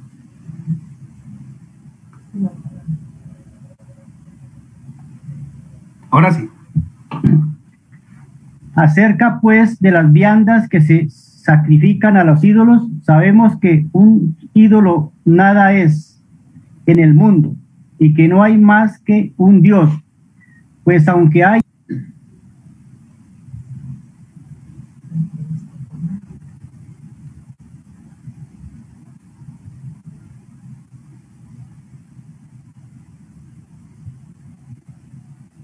Ahora 6.11 6.31
sí. 6.33 6.47
Acerca 8.75 9.39
pues 9.41 9.79
de 9.79 9.89
las 9.89 10.11
viandas 10.11 10.69
que 10.69 10.79
se 10.79 11.09
sacrifican 11.09 12.17
a 12.17 12.23
los 12.23 12.43
ídolos, 12.43 12.87
sabemos 13.01 13.57
que 13.57 13.87
un 13.93 14.37
ídolo 14.53 15.11
nada 15.25 15.73
es 15.73 16.23
en 16.85 16.99
el 16.99 17.15
mundo 17.15 17.55
y 17.97 18.13
que 18.13 18.27
no 18.27 18.43
hay 18.43 18.59
más 18.59 18.99
que 18.99 19.33
un 19.37 19.63
Dios 19.63 20.02
pues 20.83 21.07
aunque 21.07 21.43
hay 21.43 21.61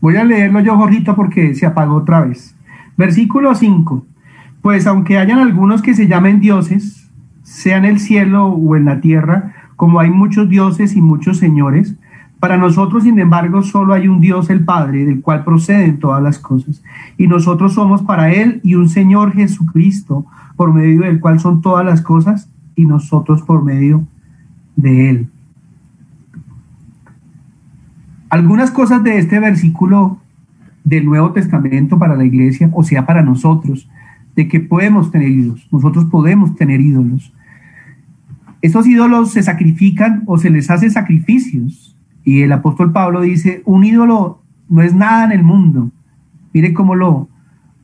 Voy 0.02 0.16
a 0.16 0.24
leerlo 0.24 0.62
yo, 0.62 0.78
Jorgito, 0.78 1.14
porque 1.14 1.54
se 1.54 1.66
apagó 1.66 1.96
otra 1.96 2.22
vez. 2.22 2.56
Versículo 2.96 3.54
5. 3.54 4.06
Pues 4.62 4.88
aunque 4.88 5.18
hayan 5.18 5.40
algunos 5.40 5.82
que 5.82 5.94
se 5.94 6.08
llamen 6.08 6.40
dioses, 6.40 7.12
sea 7.44 7.78
en 7.78 7.86
el 7.86 8.00
cielo 8.00 8.48
o 8.48 8.76
en 8.78 8.86
la 8.86 9.02
tierra, 9.02 9.54
como 9.76 10.00
hay 10.00 10.10
muchos 10.10 10.48
dioses 10.50 10.96
y 10.96 11.02
muchos 11.02 11.38
señores, 11.38 11.96
para 12.39 12.58
nosotros, 12.58 13.04
sin 13.04 13.19
embargo, 13.19 13.62
solo 13.63 13.93
hay 13.93 14.08
un 14.08 14.21
Dios 14.21 14.49
el 14.49 14.63
Padre, 14.63 15.06
del 15.06 15.21
cual 15.21 15.43
proceden 15.43 15.99
todas 15.99 16.23
las 16.23 16.39
cosas. 16.39 16.82
Y 17.17 17.28
nosotros 17.28 17.73
somos 17.73 18.02
para 18.02 18.32
Él 18.32 18.62
y 18.63 18.75
un 18.75 18.88
Señor 18.88 19.34
Jesucristo, 19.34 20.25
por 20.56 20.73
medio 20.73 21.02
del 21.02 21.19
cual 21.19 21.39
son 21.41 21.62
todas 21.62 21.86
las 21.86 22.02
cosas, 22.02 22.49
y 22.75 22.86
nosotros 22.86 23.41
por 23.41 23.63
medio 23.63 24.08
de 24.78 25.10
Él. 25.10 25.28
Algunas 28.30 28.71
cosas 28.71 29.04
de 29.04 29.17
este 29.17 29.39
versículo 29.39 30.19
del 30.86 31.06
Nuevo 31.06 31.34
Testamento 31.34 31.99
para 31.99 32.15
la 32.15 32.23
iglesia, 32.23 32.69
o 32.71 32.84
sea, 32.84 33.06
para 33.06 33.21
nosotros, 33.21 33.89
de 34.36 34.47
que 34.47 34.62
podemos 34.62 35.12
tener 35.12 35.28
ídolos. 35.28 35.67
Nosotros 35.73 36.06
podemos 36.06 36.56
tener 36.56 36.80
ídolos. 36.80 37.34
Estos 38.62 38.88
ídolos 38.88 39.32
se 39.32 39.43
sacrifican 39.43 40.23
o 40.25 40.38
se 40.38 40.49
les 40.49 40.69
hace 40.69 40.89
sacrificios 40.89 41.97
y 42.24 42.42
el 42.42 42.52
apóstol 42.52 42.92
Pablo 42.92 43.22
dice, 43.22 43.62
un 43.66 43.84
ídolo 43.84 44.42
no 44.68 44.82
es 44.82 44.94
nada 44.94 45.26
en 45.26 45.32
el 45.32 45.44
mundo. 45.44 45.92
Mire 46.54 46.74
cómo 46.74 46.96
lo, 46.96 47.30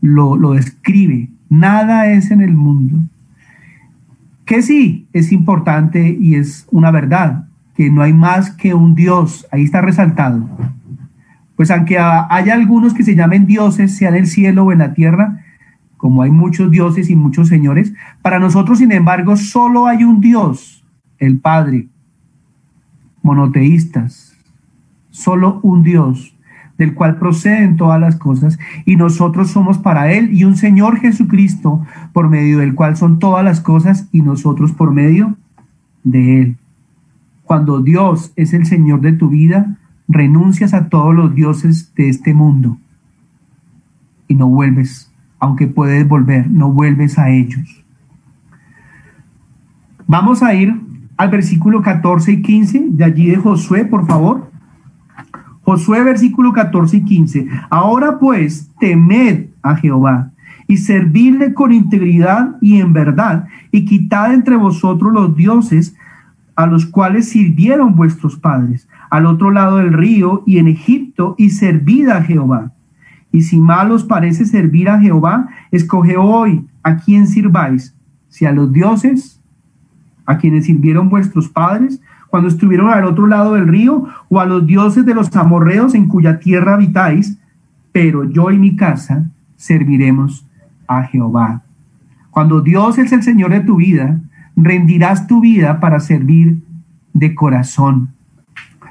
lo, 0.02 0.54
describe. 0.54 1.30
Nada 1.50 2.12
es 2.12 2.32
en 2.32 2.42
el 2.42 2.54
mundo. 2.54 2.98
Que 4.46 4.62
sí, 4.62 5.08
es 5.14 5.32
importante 5.32 6.16
y 6.20 6.36
es 6.36 6.68
una 6.72 6.92
verdad, 6.92 7.48
que 7.76 7.90
no 7.90 8.02
hay 8.02 8.14
más 8.14 8.52
que 8.52 8.74
un 8.74 8.96
Dios. 8.96 9.48
Ahí 9.52 9.64
está 9.64 9.82
resaltado. 9.82 10.48
Pues 11.56 11.72
aunque 11.72 11.98
haya 11.98 12.54
algunos 12.54 12.94
que 12.94 13.04
se 13.04 13.16
llamen 13.16 13.48
dioses, 13.48 13.96
sea 13.96 14.10
en 14.10 14.16
el 14.16 14.28
cielo 14.28 14.66
o 14.66 14.72
en 14.72 14.80
la 14.80 14.94
tierra, 14.94 15.42
como 15.98 16.22
hay 16.22 16.30
muchos 16.30 16.70
dioses 16.70 17.10
y 17.10 17.16
muchos 17.16 17.48
señores, 17.48 17.94
para 18.22 18.40
nosotros, 18.40 18.80
sin 18.80 18.92
embargo, 18.92 19.38
solo 19.38 19.88
hay 19.88 20.04
un 20.04 20.22
Dios, 20.22 20.86
el 21.18 21.40
Padre, 21.40 21.88
monoteístas, 23.24 24.25
solo 25.16 25.60
un 25.64 25.82
Dios, 25.82 26.36
del 26.78 26.94
cual 26.94 27.18
proceden 27.18 27.78
todas 27.78 28.00
las 28.00 28.18
cosas, 28.18 28.60
y 28.86 28.98
nosotros 28.98 29.50
somos 29.50 29.78
para 29.78 30.12
Él, 30.12 30.34
y 30.34 30.44
un 30.44 30.58
Señor 30.58 30.98
Jesucristo, 30.98 31.86
por 32.12 32.30
medio 32.30 32.60
del 32.60 32.76
cual 32.76 32.98
son 32.98 33.18
todas 33.18 33.44
las 33.44 33.62
cosas, 33.62 34.10
y 34.12 34.22
nosotros 34.22 34.74
por 34.74 34.92
medio 34.92 35.36
de 36.04 36.42
Él. 36.42 36.58
Cuando 37.44 37.82
Dios 37.82 38.34
es 38.36 38.54
el 38.54 38.66
Señor 38.66 39.02
de 39.02 39.14
tu 39.14 39.30
vida, 39.30 39.78
renuncias 40.08 40.74
a 40.74 40.90
todos 40.90 41.16
los 41.16 41.34
dioses 41.34 41.94
de 41.96 42.10
este 42.10 42.34
mundo 42.34 42.78
y 44.28 44.36
no 44.36 44.48
vuelves, 44.48 45.12
aunque 45.40 45.68
puedes 45.68 46.08
volver, 46.08 46.50
no 46.50 46.72
vuelves 46.72 47.18
a 47.18 47.30
ellos. 47.30 47.84
Vamos 50.08 50.44
a 50.44 50.54
ir 50.54 50.76
al 51.18 51.30
versículo 51.30 51.82
14 51.82 52.34
y 52.34 52.42
15 52.42 52.86
de 52.90 53.04
allí 53.04 53.30
de 53.30 53.38
Josué, 53.38 53.86
por 53.86 54.06
favor. 54.06 54.52
Josué 55.66 56.04
versículo 56.04 56.54
14 56.54 56.98
y 56.98 57.04
15. 57.04 57.48
Ahora 57.72 58.20
pues, 58.20 58.72
temed 58.80 59.48
a 59.64 59.76
Jehová 59.76 60.32
y 60.68 60.78
servidle 60.78 61.54
con 61.54 61.72
integridad 61.72 62.56
y 62.62 62.80
en 62.80 62.94
verdad, 62.94 63.48
y 63.72 63.86
quitad 63.86 64.34
entre 64.34 64.56
vosotros 64.56 65.12
los 65.12 65.36
dioses 65.36 65.96
a 66.56 66.68
los 66.68 66.86
cuales 66.86 67.30
sirvieron 67.30 67.96
vuestros 67.96 68.38
padres, 68.38 68.88
al 69.10 69.26
otro 69.26 69.52
lado 69.52 69.78
del 69.78 69.94
río 69.94 70.44
y 70.46 70.60
en 70.60 70.68
Egipto, 70.68 71.36
y 71.38 71.50
servid 71.50 72.10
a 72.10 72.22
Jehová. 72.22 72.72
Y 73.32 73.42
si 73.42 73.60
mal 73.60 73.92
os 73.92 74.04
parece 74.04 74.46
servir 74.46 74.90
a 74.90 75.00
Jehová, 75.00 75.50
escoge 75.72 76.16
hoy 76.16 76.66
a 76.84 76.98
quién 76.98 77.28
sirváis, 77.28 77.96
si 78.30 78.46
a 78.46 78.52
los 78.52 78.72
dioses, 78.72 79.42
a 80.26 80.38
quienes 80.38 80.66
sirvieron 80.66 81.10
vuestros 81.10 81.50
padres, 81.50 82.02
cuando 82.36 82.50
estuvieron 82.50 82.90
al 82.90 83.06
otro 83.06 83.28
lado 83.28 83.54
del 83.54 83.66
río, 83.66 84.10
o 84.28 84.42
a 84.42 84.46
los 84.46 84.68
dioses 84.68 85.06
de 85.06 85.14
los 85.14 85.34
amorreos 85.38 85.96
en 85.96 86.10
cuya 86.10 86.38
tierra 86.38 86.74
habitáis, 86.74 87.40
pero 87.94 88.26
yo 88.26 88.52
y 88.52 88.60
mi 88.60 88.76
casa 88.76 89.32
serviremos 89.56 90.46
a 90.86 91.04
Jehová. 91.04 91.64
Cuando 92.32 92.60
Dios 92.60 92.98
es 92.98 93.14
el 93.14 93.24
Señor 93.24 93.52
de 93.52 93.62
tu 93.62 93.78
vida, 93.78 94.20
rendirás 94.58 95.28
tu 95.28 95.40
vida 95.40 95.80
para 95.80 96.02
servir 96.02 96.62
de 97.14 97.34
corazón. 97.34 98.10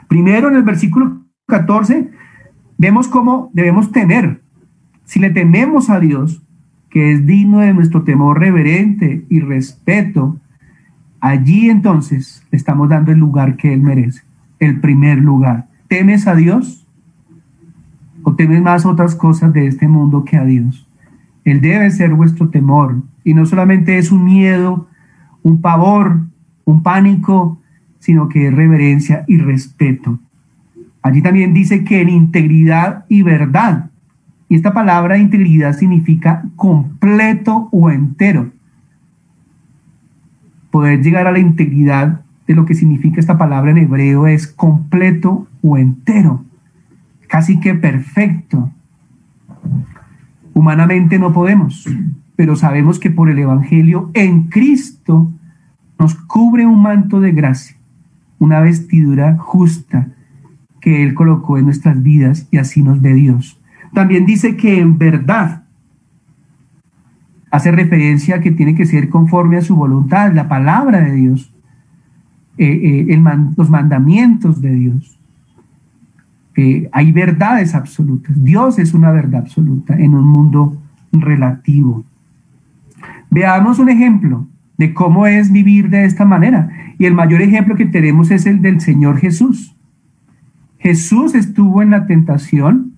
Primero 0.08 0.48
en 0.48 0.56
el 0.56 0.62
versículo 0.62 1.18
14 1.46 2.12
vemos 2.78 3.08
cómo 3.08 3.50
debemos 3.52 3.92
temer. 3.92 4.40
Si 5.04 5.20
le 5.20 5.28
tememos 5.28 5.90
a 5.90 6.00
Dios, 6.00 6.42
que 6.88 7.12
es 7.12 7.26
digno 7.26 7.58
de 7.58 7.74
nuestro 7.74 8.04
temor 8.04 8.40
reverente 8.40 9.26
y 9.28 9.40
respeto, 9.40 10.38
Allí 11.24 11.70
entonces 11.70 12.44
le 12.50 12.58
estamos 12.58 12.90
dando 12.90 13.10
el 13.10 13.18
lugar 13.18 13.56
que 13.56 13.72
Él 13.72 13.80
merece, 13.80 14.20
el 14.58 14.78
primer 14.80 15.16
lugar. 15.16 15.68
¿Temes 15.88 16.26
a 16.26 16.34
Dios? 16.34 16.86
¿O 18.24 18.34
temes 18.34 18.60
más 18.60 18.84
otras 18.84 19.14
cosas 19.14 19.50
de 19.54 19.66
este 19.66 19.88
mundo 19.88 20.26
que 20.26 20.36
a 20.36 20.44
Dios? 20.44 20.86
Él 21.46 21.62
debe 21.62 21.90
ser 21.92 22.12
vuestro 22.12 22.50
temor. 22.50 23.00
Y 23.24 23.32
no 23.32 23.46
solamente 23.46 23.96
es 23.96 24.12
un 24.12 24.22
miedo, 24.22 24.86
un 25.42 25.62
pavor, 25.62 26.20
un 26.66 26.82
pánico, 26.82 27.58
sino 28.00 28.28
que 28.28 28.48
es 28.48 28.54
reverencia 28.54 29.24
y 29.26 29.38
respeto. 29.38 30.18
Allí 31.00 31.22
también 31.22 31.54
dice 31.54 31.84
que 31.84 32.02
en 32.02 32.10
integridad 32.10 33.06
y 33.08 33.22
verdad. 33.22 33.88
Y 34.50 34.56
esta 34.56 34.74
palabra 34.74 35.16
integridad 35.16 35.72
significa 35.72 36.44
completo 36.56 37.70
o 37.72 37.90
entero 37.90 38.52
poder 40.74 41.04
llegar 41.04 41.28
a 41.28 41.30
la 41.30 41.38
integridad 41.38 42.22
de 42.48 42.54
lo 42.56 42.66
que 42.66 42.74
significa 42.74 43.20
esta 43.20 43.38
palabra 43.38 43.70
en 43.70 43.78
hebreo 43.78 44.26
es 44.26 44.48
completo 44.48 45.46
o 45.62 45.78
entero, 45.78 46.44
casi 47.28 47.60
que 47.60 47.76
perfecto. 47.76 48.72
Humanamente 50.52 51.20
no 51.20 51.32
podemos, 51.32 51.88
pero 52.34 52.56
sabemos 52.56 52.98
que 52.98 53.08
por 53.12 53.30
el 53.30 53.38
Evangelio 53.38 54.10
en 54.14 54.48
Cristo 54.48 55.30
nos 55.96 56.16
cubre 56.16 56.66
un 56.66 56.82
manto 56.82 57.20
de 57.20 57.30
gracia, 57.30 57.76
una 58.40 58.58
vestidura 58.58 59.36
justa 59.38 60.08
que 60.80 61.04
Él 61.04 61.14
colocó 61.14 61.56
en 61.56 61.66
nuestras 61.66 62.02
vidas 62.02 62.48
y 62.50 62.56
así 62.58 62.82
nos 62.82 63.00
ve 63.00 63.14
Dios. 63.14 63.60
También 63.92 64.26
dice 64.26 64.56
que 64.56 64.80
en 64.80 64.98
verdad 64.98 65.63
hace 67.54 67.70
referencia 67.70 68.34
a 68.34 68.40
que 68.40 68.50
tiene 68.50 68.74
que 68.74 68.84
ser 68.84 69.08
conforme 69.08 69.56
a 69.56 69.62
su 69.62 69.76
voluntad, 69.76 70.32
la 70.32 70.48
palabra 70.48 71.00
de 71.00 71.12
Dios, 71.12 71.54
eh, 72.58 73.06
eh, 73.08 73.22
los 73.56 73.70
mandamientos 73.70 74.60
de 74.60 74.72
Dios. 74.74 75.20
Eh, 76.56 76.88
hay 76.90 77.12
verdades 77.12 77.76
absolutas. 77.76 78.42
Dios 78.42 78.80
es 78.80 78.92
una 78.92 79.12
verdad 79.12 79.42
absoluta 79.42 79.96
en 79.96 80.14
un 80.14 80.26
mundo 80.26 80.76
relativo. 81.12 82.04
Veamos 83.30 83.78
un 83.78 83.88
ejemplo 83.88 84.48
de 84.76 84.92
cómo 84.92 85.24
es 85.28 85.52
vivir 85.52 85.90
de 85.90 86.06
esta 86.06 86.24
manera. 86.24 86.70
Y 86.98 87.04
el 87.04 87.14
mayor 87.14 87.40
ejemplo 87.40 87.76
que 87.76 87.86
tenemos 87.86 88.32
es 88.32 88.46
el 88.46 88.62
del 88.62 88.80
Señor 88.80 89.18
Jesús. 89.18 89.76
Jesús 90.78 91.36
estuvo 91.36 91.82
en 91.82 91.90
la 91.90 92.08
tentación, 92.08 92.94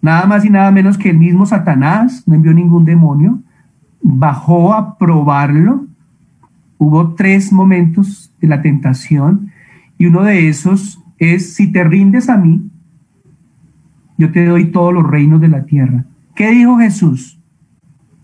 nada 0.00 0.26
más 0.26 0.44
y 0.44 0.50
nada 0.50 0.72
menos 0.72 0.98
que 0.98 1.10
el 1.10 1.18
mismo 1.18 1.46
Satanás, 1.46 2.24
no 2.26 2.34
envió 2.34 2.52
ningún 2.52 2.84
demonio, 2.84 3.38
bajó 4.02 4.74
a 4.74 4.98
probarlo. 4.98 5.86
Hubo 6.78 7.14
tres 7.14 7.52
momentos 7.52 8.32
de 8.40 8.48
la 8.48 8.60
tentación 8.60 9.52
y 9.98 10.06
uno 10.06 10.22
de 10.22 10.48
esos 10.48 11.02
es, 11.18 11.54
si 11.54 11.70
te 11.70 11.84
rindes 11.84 12.28
a 12.28 12.36
mí, 12.36 12.68
yo 14.18 14.32
te 14.32 14.44
doy 14.44 14.66
todos 14.66 14.92
los 14.92 15.08
reinos 15.08 15.40
de 15.40 15.48
la 15.48 15.64
tierra. 15.64 16.04
¿Qué 16.34 16.50
dijo 16.50 16.78
Jesús? 16.78 17.40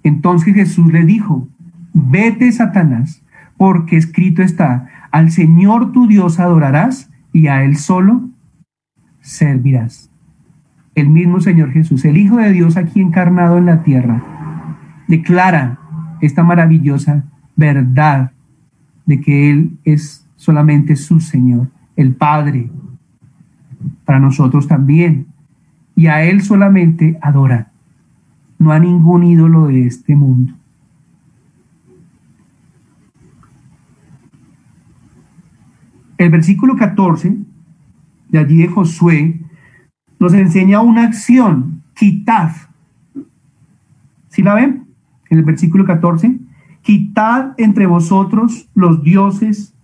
Entonces 0.02 0.54
Jesús 0.54 0.92
le 0.92 1.04
dijo, 1.04 1.48
vete 1.92 2.50
Satanás, 2.50 3.22
porque 3.56 3.96
escrito 3.96 4.42
está, 4.42 4.88
al 5.10 5.30
Señor 5.30 5.92
tu 5.92 6.06
Dios 6.06 6.40
adorarás 6.40 7.10
y 7.32 7.46
a 7.46 7.62
Él 7.64 7.76
solo 7.76 8.28
servirás. 9.20 10.10
El 10.94 11.10
mismo 11.10 11.40
Señor 11.40 11.70
Jesús, 11.70 12.04
el 12.04 12.16
Hijo 12.16 12.36
de 12.36 12.52
Dios 12.52 12.76
aquí 12.76 13.00
encarnado 13.00 13.58
en 13.58 13.66
la 13.66 13.82
tierra, 13.82 14.22
declara 15.08 15.78
esta 16.20 16.44
maravillosa 16.44 17.24
verdad 17.56 18.30
de 19.06 19.20
que 19.20 19.50
Él 19.50 19.78
es 19.84 20.24
solamente 20.36 20.94
su 20.94 21.18
Señor, 21.18 21.68
el 21.96 22.14
Padre, 22.14 22.70
para 24.04 24.20
nosotros 24.20 24.68
también. 24.68 25.26
Y 25.96 26.06
a 26.06 26.22
Él 26.22 26.42
solamente 26.42 27.18
adora, 27.20 27.72
no 28.58 28.70
a 28.70 28.78
ningún 28.78 29.24
ídolo 29.24 29.66
de 29.66 29.86
este 29.86 30.14
mundo. 30.14 30.52
El 36.18 36.30
versículo 36.30 36.76
14 36.76 37.36
de 38.28 38.38
allí 38.38 38.58
de 38.58 38.68
Josué 38.68 39.40
nos 40.18 40.34
enseña 40.34 40.80
una 40.80 41.04
acción, 41.04 41.82
quitad. 41.94 42.50
¿Sí 44.28 44.42
la 44.42 44.54
ven? 44.54 44.87
En 45.30 45.38
el 45.38 45.44
versículo 45.44 45.84
14, 45.84 46.38
quitad 46.82 47.52
entre 47.58 47.86
vosotros 47.86 48.68
los 48.74 49.02
dioses 49.02 49.74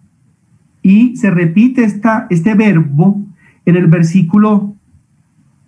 y 0.82 1.16
se 1.16 1.30
repite 1.30 1.84
esta, 1.84 2.26
este 2.30 2.54
verbo 2.54 3.22
en 3.64 3.76
el 3.76 3.86
versículo 3.86 4.74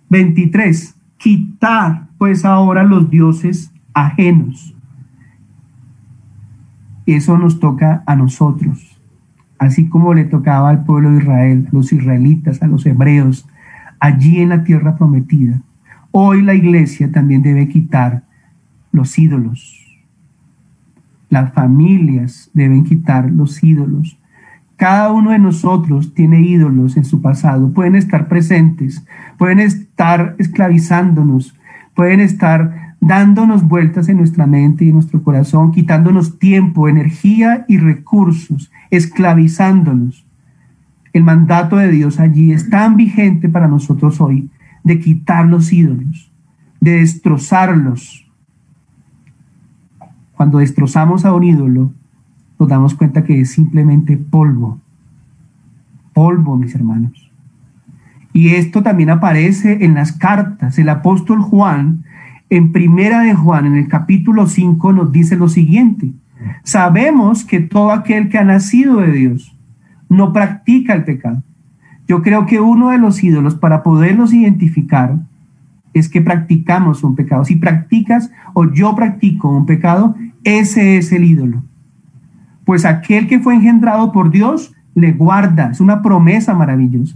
23, 0.09 0.95
quitad 1.17 2.03
pues 2.17 2.45
ahora 2.45 2.83
los 2.83 3.09
dioses 3.09 3.71
ajenos. 3.93 4.73
Eso 7.05 7.37
nos 7.37 7.59
toca 7.59 8.03
a 8.05 8.15
nosotros 8.15 8.97
así 9.59 9.87
como 9.87 10.13
le 10.13 10.25
tocaba 10.25 10.69
al 10.69 10.83
pueblo 10.83 11.11
de 11.11 11.17
Israel, 11.19 11.67
a 11.67 11.75
los 11.75 11.91
israelitas, 11.91 12.61
a 12.61 12.67
los 12.67 12.85
hebreos, 12.85 13.47
allí 13.99 14.39
en 14.39 14.49
la 14.49 14.63
tierra 14.63 14.95
prometida. 14.95 15.61
Hoy 16.11 16.41
la 16.41 16.53
iglesia 16.53 17.11
también 17.11 17.41
debe 17.41 17.67
quitar 17.67 18.23
los 18.97 19.17
ídolos. 19.17 19.85
Las 21.29 21.53
familias 21.53 22.49
deben 22.53 22.83
quitar 22.83 23.31
los 23.31 23.63
ídolos. 23.63 24.19
Cada 24.75 25.11
uno 25.11 25.31
de 25.31 25.39
nosotros 25.39 26.13
tiene 26.13 26.41
ídolos 26.41 26.97
en 26.97 27.05
su 27.05 27.21
pasado. 27.21 27.71
Pueden 27.71 27.95
estar 27.95 28.27
presentes, 28.27 29.05
pueden 29.37 29.59
estar 29.59 30.35
esclavizándonos, 30.37 31.55
pueden 31.95 32.19
estar 32.19 32.95
dándonos 32.99 33.63
vueltas 33.67 34.09
en 34.09 34.17
nuestra 34.17 34.45
mente 34.45 34.85
y 34.85 34.89
en 34.89 34.95
nuestro 34.95 35.23
corazón, 35.23 35.71
quitándonos 35.71 36.39
tiempo, 36.39 36.89
energía 36.89 37.65
y 37.67 37.77
recursos, 37.77 38.71
esclavizándonos. 38.91 40.25
El 41.13 41.23
mandato 41.23 41.77
de 41.77 41.89
Dios 41.89 42.19
allí 42.19 42.51
es 42.51 42.69
tan 42.69 42.97
vigente 42.97 43.49
para 43.49 43.67
nosotros 43.67 44.21
hoy 44.21 44.49
de 44.83 44.99
quitar 44.99 45.47
los 45.47 45.73
ídolos, 45.73 46.31
de 46.79 46.99
destrozarlos. 46.99 48.26
Cuando 50.37 50.59
destrozamos 50.59 51.25
a 51.25 51.33
un 51.33 51.43
ídolo, 51.43 51.91
nos 52.59 52.69
damos 52.69 52.93
cuenta 52.93 53.23
que 53.23 53.41
es 53.41 53.51
simplemente 53.51 54.17
polvo. 54.17 54.79
Polvo, 56.13 56.55
mis 56.55 56.75
hermanos. 56.75 57.31
Y 58.33 58.49
esto 58.49 58.83
también 58.83 59.09
aparece 59.09 59.83
en 59.83 59.95
las 59.95 60.11
cartas. 60.11 60.77
El 60.77 60.89
apóstol 60.89 61.41
Juan 61.41 62.03
en 62.49 62.71
Primera 62.71 63.21
de 63.21 63.33
Juan, 63.33 63.65
en 63.65 63.75
el 63.75 63.87
capítulo 63.87 64.47
5, 64.47 64.93
nos 64.93 65.11
dice 65.11 65.35
lo 65.35 65.49
siguiente. 65.49 66.11
Sabemos 66.63 67.43
que 67.43 67.59
todo 67.59 67.91
aquel 67.91 68.29
que 68.29 68.37
ha 68.37 68.43
nacido 68.43 68.97
de 68.97 69.11
Dios 69.11 69.57
no 70.07 70.31
practica 70.33 70.93
el 70.93 71.03
pecado. 71.03 71.43
Yo 72.07 72.21
creo 72.21 72.45
que 72.45 72.61
uno 72.61 72.91
de 72.91 72.99
los 72.99 73.23
ídolos 73.23 73.55
para 73.55 73.83
poderlos 73.83 74.33
identificar 74.33 75.17
es 75.97 76.09
que 76.09 76.21
practicamos 76.21 77.03
un 77.03 77.15
pecado. 77.15 77.45
Si 77.45 77.55
practicas 77.55 78.31
o 78.53 78.71
yo 78.71 78.95
practico 78.95 79.49
un 79.49 79.65
pecado, 79.65 80.15
ese 80.43 80.97
es 80.97 81.11
el 81.11 81.23
ídolo. 81.23 81.63
Pues 82.65 82.85
aquel 82.85 83.27
que 83.27 83.39
fue 83.39 83.55
engendrado 83.55 84.11
por 84.11 84.31
Dios 84.31 84.73
le 84.93 85.13
guarda. 85.13 85.71
Es 85.71 85.79
una 85.79 86.01
promesa 86.01 86.53
maravillosa. 86.53 87.15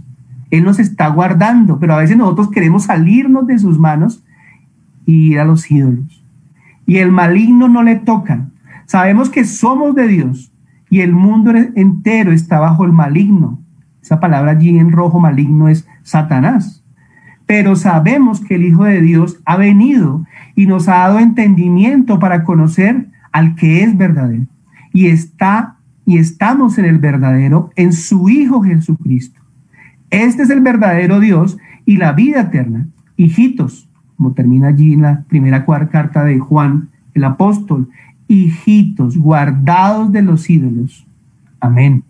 Él 0.50 0.64
nos 0.64 0.78
está 0.78 1.08
guardando, 1.08 1.78
pero 1.78 1.94
a 1.94 1.98
veces 1.98 2.16
nosotros 2.16 2.50
queremos 2.50 2.84
salirnos 2.84 3.46
de 3.46 3.58
sus 3.58 3.78
manos 3.78 4.22
y 5.06 5.32
ir 5.32 5.40
a 5.40 5.44
los 5.44 5.70
ídolos. 5.70 6.24
Y 6.86 6.98
el 6.98 7.10
maligno 7.10 7.68
no 7.68 7.82
le 7.82 7.96
toca. 7.96 8.48
Sabemos 8.86 9.30
que 9.30 9.44
somos 9.44 9.94
de 9.94 10.08
Dios 10.08 10.52
y 10.90 11.00
el 11.00 11.14
mundo 11.14 11.52
entero 11.74 12.32
está 12.32 12.60
bajo 12.60 12.84
el 12.84 12.92
maligno. 12.92 13.60
Esa 14.02 14.20
palabra 14.20 14.52
allí 14.52 14.78
en 14.78 14.92
rojo 14.92 15.20
maligno 15.20 15.68
es 15.68 15.88
Satanás. 16.02 16.81
Pero 17.46 17.76
sabemos 17.76 18.40
que 18.40 18.54
el 18.54 18.64
Hijo 18.64 18.84
de 18.84 19.00
Dios 19.00 19.40
ha 19.44 19.56
venido 19.56 20.24
y 20.54 20.66
nos 20.66 20.88
ha 20.88 20.98
dado 20.98 21.18
entendimiento 21.18 22.18
para 22.18 22.44
conocer 22.44 23.08
al 23.32 23.54
que 23.54 23.82
es 23.82 23.96
verdadero. 23.96 24.46
Y 24.92 25.06
está 25.06 25.76
y 26.04 26.18
estamos 26.18 26.78
en 26.78 26.84
el 26.84 26.98
verdadero, 26.98 27.70
en 27.76 27.92
su 27.92 28.28
Hijo 28.28 28.62
Jesucristo. 28.62 29.40
Este 30.10 30.42
es 30.42 30.50
el 30.50 30.60
verdadero 30.60 31.20
Dios 31.20 31.58
y 31.86 31.96
la 31.96 32.12
vida 32.12 32.42
eterna. 32.42 32.88
Hijitos, 33.16 33.88
como 34.16 34.32
termina 34.32 34.68
allí 34.68 34.92
en 34.92 35.02
la 35.02 35.22
primera 35.28 35.64
carta 35.64 36.24
de 36.24 36.38
Juan, 36.38 36.90
el 37.14 37.24
apóstol, 37.24 37.88
hijitos 38.28 39.16
guardados 39.16 40.12
de 40.12 40.22
los 40.22 40.48
ídolos. 40.50 41.06
Amén. 41.60 42.02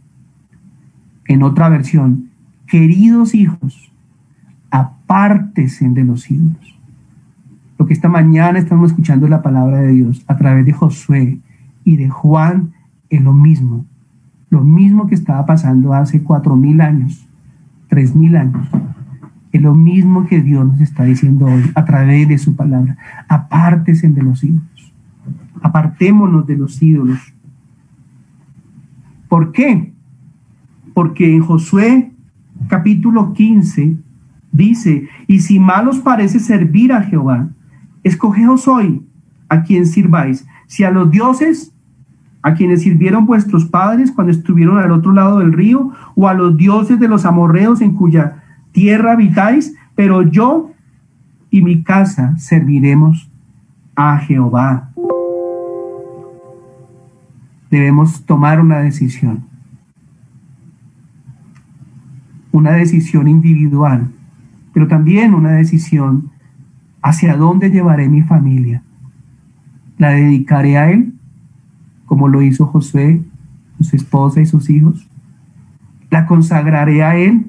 En 1.26 1.42
otra 1.42 1.68
versión, 1.68 2.30
queridos 2.66 3.34
hijos, 3.34 3.91
apártese 5.12 5.88
de 5.90 6.04
los 6.04 6.30
ídolos. 6.30 6.78
Lo 7.78 7.84
que 7.84 7.92
esta 7.92 8.08
mañana 8.08 8.58
estamos 8.58 8.92
escuchando 8.92 9.26
es 9.26 9.30
la 9.30 9.42
palabra 9.42 9.80
de 9.80 9.92
Dios 9.92 10.24
a 10.26 10.36
través 10.38 10.64
de 10.64 10.72
Josué 10.72 11.38
y 11.84 11.96
de 11.96 12.08
Juan 12.08 12.72
es 13.10 13.20
lo 13.20 13.34
mismo. 13.34 13.84
Lo 14.48 14.62
mismo 14.62 15.06
que 15.06 15.14
estaba 15.14 15.44
pasando 15.44 15.92
hace 15.92 16.22
cuatro 16.22 16.56
mil 16.56 16.80
años, 16.80 17.28
tres 17.88 18.14
mil 18.14 18.36
años. 18.36 18.66
Es 19.52 19.60
lo 19.60 19.74
mismo 19.74 20.26
que 20.26 20.40
Dios 20.40 20.66
nos 20.66 20.80
está 20.80 21.04
diciendo 21.04 21.44
hoy 21.44 21.70
a 21.74 21.84
través 21.84 22.26
de 22.26 22.38
su 22.38 22.56
palabra. 22.56 22.96
Apártese 23.28 24.08
de 24.08 24.22
los 24.22 24.42
ídolos. 24.42 24.94
Apartémonos 25.60 26.46
de 26.46 26.56
los 26.56 26.82
ídolos. 26.82 27.20
¿Por 29.28 29.52
qué? 29.52 29.92
Porque 30.94 31.36
en 31.36 31.42
Josué 31.42 32.12
capítulo 32.68 33.34
15 33.34 33.96
dice, 34.52 35.08
y 35.26 35.40
si 35.40 35.58
mal 35.58 35.88
os 35.88 35.98
parece 35.98 36.38
servir 36.38 36.92
a 36.92 37.02
Jehová, 37.02 37.48
escogeos 38.04 38.68
hoy 38.68 39.04
a 39.48 39.62
quien 39.62 39.86
sirváis, 39.86 40.46
si 40.66 40.84
a 40.84 40.90
los 40.90 41.10
dioses 41.10 41.72
a 42.42 42.54
quienes 42.54 42.82
sirvieron 42.82 43.24
vuestros 43.24 43.64
padres 43.66 44.10
cuando 44.10 44.32
estuvieron 44.32 44.78
al 44.78 44.90
otro 44.90 45.12
lado 45.12 45.38
del 45.38 45.52
río, 45.52 45.92
o 46.16 46.28
a 46.28 46.34
los 46.34 46.56
dioses 46.56 46.98
de 46.98 47.08
los 47.08 47.24
amorreos 47.24 47.80
en 47.80 47.94
cuya 47.94 48.42
tierra 48.72 49.12
habitáis, 49.12 49.74
pero 49.94 50.22
yo 50.22 50.72
y 51.50 51.62
mi 51.62 51.82
casa 51.82 52.36
serviremos 52.38 53.30
a 53.94 54.18
Jehová. 54.18 54.90
Debemos 57.70 58.24
tomar 58.26 58.60
una 58.60 58.80
decisión, 58.80 59.44
una 62.50 62.72
decisión 62.72 63.28
individual, 63.28 64.10
pero 64.72 64.88
también 64.88 65.34
una 65.34 65.52
decisión 65.52 66.30
hacia 67.02 67.36
dónde 67.36 67.70
llevaré 67.70 68.08
mi 68.08 68.22
familia. 68.22 68.82
¿La 69.98 70.10
dedicaré 70.10 70.78
a 70.78 70.90
Él, 70.90 71.12
como 72.06 72.28
lo 72.28 72.42
hizo 72.42 72.66
Josué, 72.66 73.22
su 73.80 73.96
esposa 73.96 74.40
y 74.40 74.46
sus 74.46 74.70
hijos? 74.70 75.08
¿La 76.10 76.26
consagraré 76.26 77.02
a 77.02 77.16
Él 77.16 77.46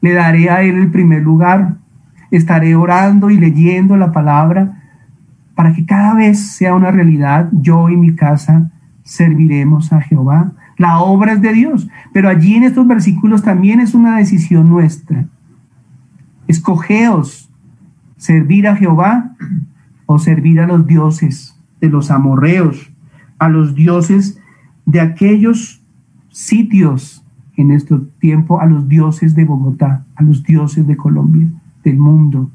Le 0.00 0.12
daré 0.12 0.50
a 0.50 0.62
Él 0.62 0.76
el 0.76 0.90
primer 0.90 1.22
lugar. 1.22 1.76
Estaré 2.30 2.76
orando 2.76 3.30
y 3.30 3.38
leyendo 3.38 3.96
la 3.96 4.12
palabra 4.12 4.82
para 5.54 5.72
que 5.72 5.86
cada 5.86 6.14
vez 6.14 6.38
sea 6.38 6.74
una 6.74 6.90
realidad. 6.90 7.48
Yo 7.52 7.88
y 7.88 7.96
mi 7.96 8.14
casa 8.14 8.70
serviremos 9.02 9.92
a 9.92 10.00
Jehová. 10.00 10.52
La 10.76 10.98
obra 10.98 11.32
es 11.32 11.40
de 11.40 11.52
Dios, 11.52 11.88
pero 12.12 12.28
allí 12.28 12.54
en 12.54 12.64
estos 12.64 12.86
versículos 12.86 13.42
también 13.42 13.80
es 13.80 13.94
una 13.94 14.18
decisión 14.18 14.68
nuestra. 14.68 15.26
Escogeos 16.48 17.50
servir 18.16 18.66
a 18.68 18.76
Jehová 18.76 19.34
o 20.06 20.18
servir 20.18 20.60
a 20.60 20.66
los 20.66 20.86
dioses 20.86 21.58
de 21.80 21.88
los 21.88 22.10
amorreos, 22.10 22.90
a 23.38 23.48
los 23.48 23.74
dioses 23.74 24.40
de 24.84 25.00
aquellos 25.00 25.82
sitios 26.30 27.24
en 27.56 27.70
este 27.70 27.96
tiempo, 28.18 28.60
a 28.60 28.66
los 28.66 28.88
dioses 28.88 29.34
de 29.34 29.44
Bogotá, 29.44 30.04
a 30.14 30.22
los 30.22 30.42
dioses 30.42 30.86
de 30.86 30.96
Colombia, 30.96 31.48
del 31.82 31.98
mundo. 31.98 32.50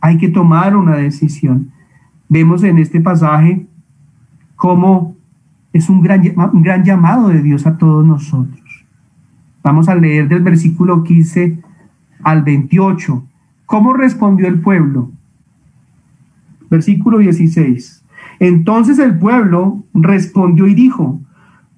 Hay 0.00 0.18
que 0.18 0.28
tomar 0.28 0.76
una 0.76 0.96
decisión. 0.96 1.70
Vemos 2.28 2.62
en 2.62 2.78
este 2.78 3.00
pasaje 3.00 3.66
cómo 4.56 5.16
es 5.72 5.88
un 5.88 6.02
gran, 6.02 6.22
un 6.52 6.62
gran 6.62 6.84
llamado 6.84 7.28
de 7.28 7.42
Dios 7.42 7.66
a 7.66 7.78
todos 7.78 8.04
nosotros. 8.04 8.60
Vamos 9.62 9.88
a 9.88 9.94
leer 9.94 10.28
del 10.28 10.42
versículo 10.42 11.02
15 11.02 11.63
al 12.24 12.42
28. 12.42 13.22
¿Cómo 13.66 13.92
respondió 13.92 14.48
el 14.48 14.60
pueblo? 14.60 15.10
Versículo 16.70 17.18
16. 17.18 18.04
Entonces 18.40 18.98
el 18.98 19.18
pueblo 19.18 19.84
respondió 19.94 20.66
y 20.66 20.74
dijo, 20.74 21.20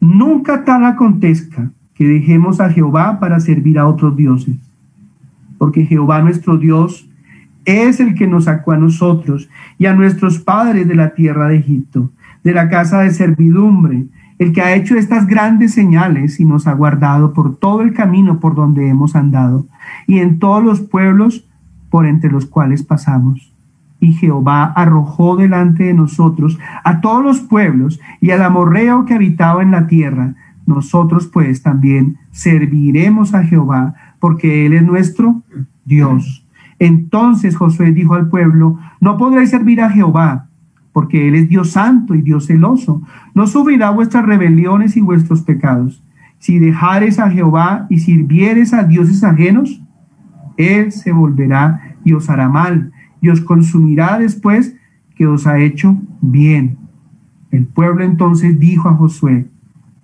nunca 0.00 0.64
tal 0.64 0.84
acontezca 0.84 1.70
que 1.94 2.06
dejemos 2.06 2.60
a 2.60 2.70
Jehová 2.70 3.18
para 3.20 3.40
servir 3.40 3.78
a 3.78 3.86
otros 3.86 4.16
dioses, 4.16 4.56
porque 5.58 5.84
Jehová 5.84 6.22
nuestro 6.22 6.56
Dios 6.56 7.08
es 7.64 8.00
el 8.00 8.14
que 8.14 8.26
nos 8.26 8.44
sacó 8.44 8.72
a 8.72 8.78
nosotros 8.78 9.48
y 9.78 9.86
a 9.86 9.94
nuestros 9.94 10.38
padres 10.38 10.86
de 10.86 10.94
la 10.94 11.14
tierra 11.14 11.48
de 11.48 11.56
Egipto, 11.56 12.10
de 12.44 12.52
la 12.52 12.68
casa 12.68 13.00
de 13.00 13.10
servidumbre, 13.10 14.06
el 14.38 14.52
que 14.52 14.60
ha 14.60 14.74
hecho 14.74 14.96
estas 14.96 15.26
grandes 15.26 15.72
señales 15.72 16.38
y 16.38 16.44
nos 16.44 16.66
ha 16.66 16.72
guardado 16.74 17.32
por 17.32 17.56
todo 17.56 17.80
el 17.82 17.92
camino 17.92 18.38
por 18.38 18.54
donde 18.54 18.88
hemos 18.88 19.16
andado 19.16 19.66
y 20.06 20.18
en 20.18 20.38
todos 20.38 20.62
los 20.62 20.80
pueblos 20.80 21.46
por 21.90 22.06
entre 22.06 22.30
los 22.30 22.46
cuales 22.46 22.82
pasamos. 22.82 23.52
Y 24.00 24.12
Jehová 24.12 24.64
arrojó 24.64 25.36
delante 25.36 25.84
de 25.84 25.94
nosotros 25.94 26.58
a 26.84 27.00
todos 27.00 27.24
los 27.24 27.40
pueblos 27.40 28.00
y 28.20 28.30
al 28.30 28.42
amorreo 28.42 29.04
que 29.04 29.14
habitaba 29.14 29.62
en 29.62 29.70
la 29.70 29.86
tierra. 29.86 30.34
Nosotros 30.66 31.26
pues 31.26 31.62
también 31.62 32.18
serviremos 32.32 33.34
a 33.34 33.44
Jehová, 33.44 33.94
porque 34.18 34.66
Él 34.66 34.74
es 34.74 34.82
nuestro 34.82 35.42
Dios. 35.84 36.46
Entonces 36.78 37.56
Josué 37.56 37.92
dijo 37.92 38.14
al 38.14 38.28
pueblo, 38.28 38.78
no 39.00 39.16
podréis 39.16 39.50
servir 39.50 39.80
a 39.80 39.90
Jehová, 39.90 40.48
porque 40.92 41.28
Él 41.28 41.34
es 41.34 41.48
Dios 41.48 41.70
santo 41.70 42.14
y 42.14 42.20
Dios 42.20 42.46
celoso. 42.46 43.02
No 43.34 43.46
subirá 43.46 43.90
vuestras 43.90 44.26
rebeliones 44.26 44.96
y 44.96 45.00
vuestros 45.00 45.42
pecados. 45.42 46.02
Si 46.38 46.58
dejares 46.58 47.18
a 47.18 47.30
Jehová 47.30 47.86
y 47.88 48.00
sirvieres 48.00 48.74
a 48.74 48.84
dioses 48.84 49.24
ajenos, 49.24 49.80
Él 50.56 50.92
se 50.92 51.12
volverá 51.12 51.96
y 52.04 52.12
os 52.12 52.30
hará 52.30 52.48
mal 52.48 52.92
y 53.20 53.28
os 53.28 53.40
consumirá 53.40 54.18
después 54.18 54.76
que 55.14 55.26
os 55.26 55.46
ha 55.46 55.58
hecho 55.58 55.96
bien. 56.20 56.78
El 57.50 57.66
pueblo 57.66 58.04
entonces 58.04 58.58
dijo 58.58 58.88
a 58.88 58.94
Josué, 58.94 59.48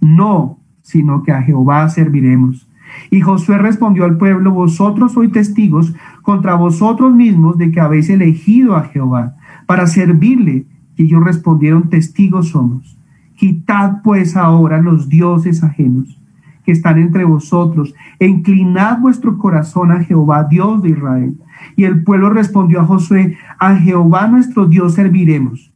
no, 0.00 0.59
sino 0.82 1.22
que 1.22 1.32
a 1.32 1.42
Jehová 1.42 1.88
serviremos. 1.88 2.68
Y 3.11 3.20
Josué 3.20 3.59
respondió 3.59 4.05
al 4.05 4.18
pueblo, 4.18 4.53
vosotros 4.53 5.12
sois 5.12 5.32
testigos 5.32 5.94
contra 6.22 6.55
vosotros 6.55 7.14
mismos 7.14 7.57
de 7.57 7.70
que 7.70 7.80
habéis 7.80 8.11
elegido 8.11 8.76
a 8.76 8.84
Jehová 8.84 9.36
para 9.66 9.86
servirle. 9.86 10.66
Y 10.96 11.05
ellos 11.05 11.24
respondieron, 11.24 11.88
testigos 11.88 12.48
somos. 12.48 12.98
Quitad 13.36 14.03
pues 14.03 14.36
ahora 14.36 14.80
los 14.80 15.09
dioses 15.09 15.62
ajenos 15.64 16.21
que 16.64 16.72
están 16.72 16.98
entre 16.98 17.24
vosotros 17.24 17.94
inclinad 18.20 19.00
vuestro 19.00 19.36
corazón 19.38 19.90
a 19.92 20.04
Jehová, 20.04 20.44
Dios 20.44 20.82
de 20.82 20.90
Israel 20.90 21.34
y 21.76 21.84
el 21.84 22.02
pueblo 22.02 22.30
respondió 22.30 22.80
a 22.80 22.84
Josué, 22.84 23.36
a 23.58 23.76
Jehová 23.76 24.28
nuestro 24.28 24.66
Dios 24.66 24.94
serviremos, 24.94 25.72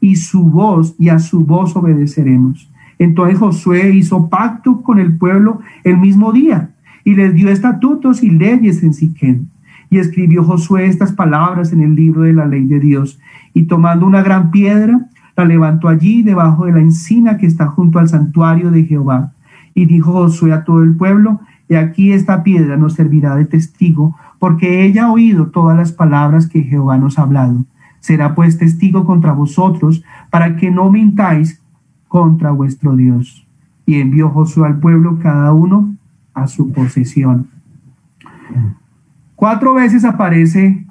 y 0.00 0.16
su 0.16 0.44
voz 0.44 0.94
y 0.98 1.08
a 1.08 1.18
su 1.18 1.44
voz 1.44 1.74
obedeceremos. 1.76 2.70
Entonces 2.98 3.38
Josué 3.38 3.90
hizo 3.90 4.28
pacto 4.28 4.82
con 4.82 4.98
el 4.98 5.16
pueblo 5.16 5.60
el 5.82 5.96
mismo 5.96 6.32
día 6.32 6.70
y 7.04 7.14
les 7.14 7.34
dio 7.34 7.50
estatutos 7.50 8.22
y 8.22 8.30
leyes 8.30 8.82
en 8.82 8.94
Siquén. 8.94 9.48
Y 9.90 9.98
escribió 9.98 10.44
Josué 10.44 10.86
estas 10.86 11.12
palabras 11.12 11.72
en 11.72 11.80
el 11.80 11.94
libro 11.94 12.22
de 12.22 12.32
la 12.32 12.46
ley 12.46 12.64
de 12.64 12.80
Dios. 12.80 13.20
Y 13.52 13.64
tomando 13.64 14.06
una 14.06 14.22
gran 14.22 14.50
piedra, 14.50 15.08
la 15.36 15.44
levantó 15.44 15.88
allí 15.88 16.22
debajo 16.22 16.66
de 16.66 16.72
la 16.72 16.80
encina 16.80 17.36
que 17.36 17.46
está 17.46 17.66
junto 17.66 17.98
al 17.98 18.08
santuario 18.08 18.70
de 18.70 18.84
Jehová. 18.84 19.32
Y 19.74 19.86
dijo 19.86 20.12
Josué 20.12 20.52
a 20.52 20.64
todo 20.64 20.82
el 20.82 20.94
pueblo, 20.94 21.40
y 21.68 21.74
aquí 21.74 22.12
esta 22.12 22.42
piedra 22.42 22.76
nos 22.76 22.94
servirá 22.94 23.34
de 23.34 23.46
testigo 23.46 24.14
porque 24.38 24.84
ella 24.84 25.04
ha 25.04 25.10
oído 25.10 25.46
todas 25.46 25.76
las 25.76 25.92
palabras 25.92 26.46
que 26.46 26.62
Jehová 26.62 26.98
nos 26.98 27.18
ha 27.18 27.22
hablado. 27.22 27.64
Será 28.00 28.34
pues 28.34 28.58
testigo 28.58 29.06
contra 29.06 29.32
vosotros, 29.32 30.04
para 30.30 30.56
que 30.56 30.70
no 30.70 30.90
mintáis 30.90 31.62
contra 32.08 32.50
vuestro 32.50 32.94
Dios. 32.94 33.46
Y 33.86 34.00
envió 34.00 34.28
Josué 34.28 34.66
al 34.66 34.78
pueblo 34.78 35.18
cada 35.22 35.52
uno 35.54 35.94
a 36.34 36.46
su 36.46 36.70
posesión. 36.72 37.48
Cuatro 39.34 39.74
veces 39.74 40.04
aparece 40.04 40.86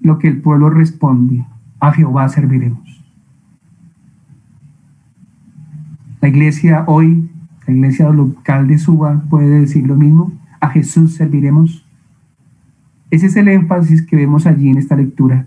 lo 0.00 0.18
que 0.18 0.28
el 0.28 0.40
pueblo 0.40 0.70
responde, 0.70 1.44
a 1.80 1.92
Jehová 1.92 2.28
serviremos. 2.28 3.02
La 6.20 6.28
iglesia 6.28 6.84
hoy, 6.86 7.28
la 7.66 7.72
iglesia 7.72 8.08
local 8.10 8.66
de 8.68 8.78
Suba 8.78 9.22
puede 9.28 9.60
decir 9.60 9.86
lo 9.86 9.96
mismo, 9.96 10.32
a 10.60 10.68
Jesús 10.68 11.14
serviremos. 11.14 11.86
Ese 13.10 13.26
es 13.26 13.36
el 13.36 13.48
énfasis 13.48 14.02
que 14.02 14.16
vemos 14.16 14.46
allí 14.46 14.70
en 14.70 14.78
esta 14.78 14.96
lectura. 14.96 15.46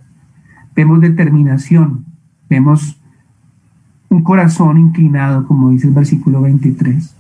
Vemos 0.76 1.02
determinación, 1.02 2.06
vemos 2.50 3.00
un 4.10 4.24
corazón 4.24 4.78
inclinado, 4.78 5.46
como 5.48 5.72
dice 5.72 5.88
el 5.88 5.94
versículo 5.94 6.42
23, 6.42 7.16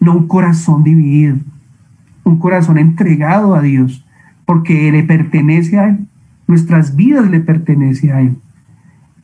no 0.00 0.16
un 0.16 0.26
corazón 0.26 0.82
dividido, 0.82 1.36
un 2.24 2.38
corazón 2.38 2.78
entregado 2.78 3.54
a 3.54 3.62
Dios, 3.62 4.04
porque 4.44 4.90
le 4.90 5.04
pertenece 5.04 5.78
a 5.78 5.88
Él, 5.90 6.06
nuestras 6.48 6.96
vidas 6.96 7.30
le 7.30 7.40
pertenecen 7.40 8.10
a 8.10 8.20
Él. 8.20 8.36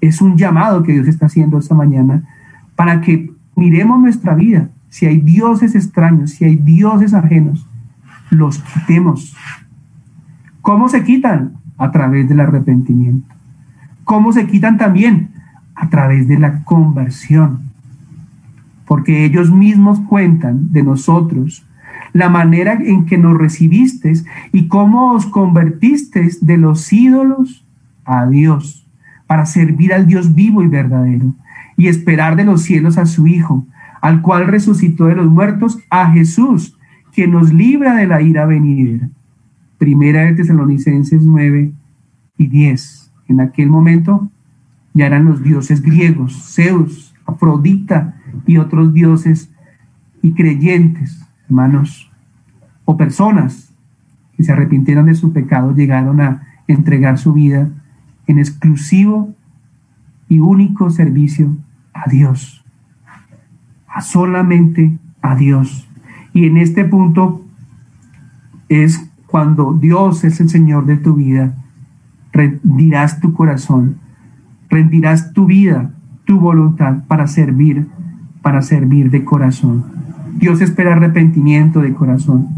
Es 0.01 0.23
un 0.23 0.37
llamado 0.37 0.83
que 0.83 0.93
Dios 0.93 1.09
está 1.09 1.27
haciendo 1.27 1.59
esta 1.59 1.75
mañana 1.75 2.23
para 2.77 3.01
que 3.01 3.33
miremos 3.57 4.01
nuestra 4.01 4.35
vida. 4.35 4.69
Si 4.89 5.07
hay 5.07 5.21
dioses 5.21 5.75
extraños, 5.75 6.31
si 6.31 6.45
hay 6.45 6.57
dioses 6.57 7.15
ajenos, 7.15 7.67
los 8.31 8.59
quitemos, 8.59 9.35
¿Cómo 10.69 10.91
se 10.91 11.03
quitan? 11.03 11.55
A 11.79 11.91
través 11.93 12.29
del 12.29 12.41
arrepentimiento. 12.41 13.35
¿Cómo 14.05 14.33
se 14.33 14.47
quitan 14.47 14.77
también? 14.77 15.31
A 15.75 15.89
través 15.89 16.29
de 16.29 16.39
la 16.39 16.63
conversión. 16.65 17.61
Porque 18.87 19.25
ellos 19.25 19.51
mismos 19.51 19.99
cuentan 20.01 20.71
de 20.71 20.83
nosotros 20.83 21.67
la 22.13 22.29
manera 22.29 22.75
en 22.75 23.07
que 23.07 23.17
nos 23.17 23.39
recibisteis 23.39 24.27
y 24.53 24.69
cómo 24.69 25.13
os 25.13 25.25
convertisteis 25.25 26.45
de 26.45 26.59
los 26.59 26.93
ídolos 26.93 27.65
a 28.05 28.27
Dios, 28.27 28.87
para 29.27 29.47
servir 29.47 29.95
al 29.95 30.07
Dios 30.07 30.35
vivo 30.35 30.63
y 30.63 30.69
verdadero, 30.69 31.33
y 31.79 31.89
esperar 31.89 32.37
de 32.37 32.45
los 32.45 32.61
cielos 32.61 32.99
a 32.99 33.07
su 33.07 33.27
Hijo, 33.27 33.67
al 34.09 34.23
cual 34.23 34.47
resucitó 34.47 35.05
de 35.05 35.17
los 35.17 35.27
muertos, 35.27 35.79
a 35.91 36.11
Jesús, 36.13 36.79
que 37.13 37.29
nos 37.29 37.53
libra 37.53 37.95
de 37.97 38.07
la 38.07 38.23
ira 38.23 38.47
venidera. 38.47 39.11
Primera 39.77 40.23
de 40.23 40.35
Tesalonicenses 40.35 41.23
9 41.23 41.73
y 42.39 42.47
10. 42.47 43.13
En 43.29 43.41
aquel 43.43 43.69
momento 43.69 44.31
ya 44.95 45.05
eran 45.05 45.27
los 45.27 45.43
dioses 45.43 45.83
griegos, 45.83 46.55
Zeus, 46.55 47.15
Afrodita 47.27 48.17
y 48.47 48.57
otros 48.57 48.95
dioses 48.95 49.51
y 50.23 50.33
creyentes, 50.33 51.23
hermanos, 51.45 52.11
o 52.87 52.97
personas 52.97 53.75
que 54.39 54.43
se 54.43 54.53
arrepintieron 54.53 55.05
de 55.05 55.17
su 55.17 55.35
pecado, 55.35 55.75
llegaron 55.75 56.23
a 56.23 56.47
entregar 56.67 57.19
su 57.19 57.35
vida 57.35 57.69
en 58.27 58.39
exclusivo 58.39 59.35
y 60.31 60.39
único 60.39 60.89
servicio 60.89 61.55
a 61.93 62.09
Dios, 62.09 62.65
solamente 64.01 64.99
a 65.23 65.35
Dios. 65.35 65.89
Y 66.33 66.47
en 66.47 66.57
este 66.57 66.85
punto 66.85 67.45
es 68.69 69.11
cuando 69.27 69.75
Dios 69.75 70.25
es 70.25 70.41
el 70.41 70.49
Señor 70.49 70.87
de 70.87 70.97
tu 70.97 71.15
vida, 71.15 71.55
rendirás 72.33 73.21
tu 73.21 73.33
corazón, 73.33 73.97
rendirás 74.69 75.33
tu 75.33 75.47
vida, 75.47 75.91
tu 76.25 76.39
voluntad 76.39 77.05
para 77.09 77.27
servir, 77.27 77.87
para 78.43 78.63
servir 78.63 79.11
de 79.11 79.25
corazón. 79.25 79.85
Dios 80.39 80.61
espera 80.61 80.93
arrepentimiento 80.93 81.81
de 81.81 81.95
corazón. 81.95 82.49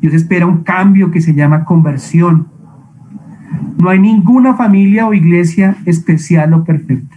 Dios 0.00 0.14
espera 0.14 0.46
un 0.46 0.62
cambio 0.62 1.10
que 1.10 1.20
se 1.20 1.34
llama 1.34 1.64
conversión. 1.64 2.48
No 3.78 3.90
hay 3.90 3.98
ninguna 3.98 4.54
familia 4.54 5.06
o 5.06 5.14
iglesia 5.14 5.76
especial 5.84 6.54
o 6.54 6.64
perfecta. 6.64 7.16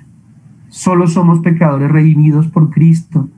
Solo 0.69 1.07
somos 1.07 1.39
pecadores 1.39 1.89
redimidos 1.91 2.47
por 2.47 2.69
Cristo, 2.69 3.29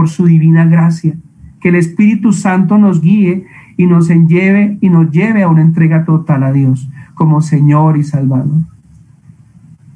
por 0.00 0.08
su 0.08 0.24
divina 0.24 0.64
gracia. 0.64 1.12
Que 1.60 1.68
el 1.68 1.74
Espíritu 1.74 2.32
Santo 2.32 2.78
nos 2.78 3.02
guíe 3.02 3.44
y 3.76 3.84
nos 3.86 4.08
lleve 4.08 4.78
y 4.80 4.88
nos 4.88 5.10
lleve 5.10 5.42
a 5.42 5.48
una 5.48 5.60
entrega 5.60 6.06
total 6.06 6.42
a 6.42 6.52
Dios 6.52 6.88
como 7.12 7.42
Señor 7.42 7.98
y 7.98 8.02
Salvador. 8.02 8.62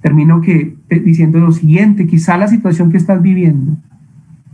Termino 0.03 0.43
que, 0.43 0.77
eh, 0.91 1.01
diciendo 1.01 1.39
lo 1.41 1.53
siguiente, 1.53 2.07
quizá 2.07 2.37
la 2.37 2.49
situación 2.49 2.91
que 2.91 2.99
estás 2.99 3.23
viviendo, 3.23 3.79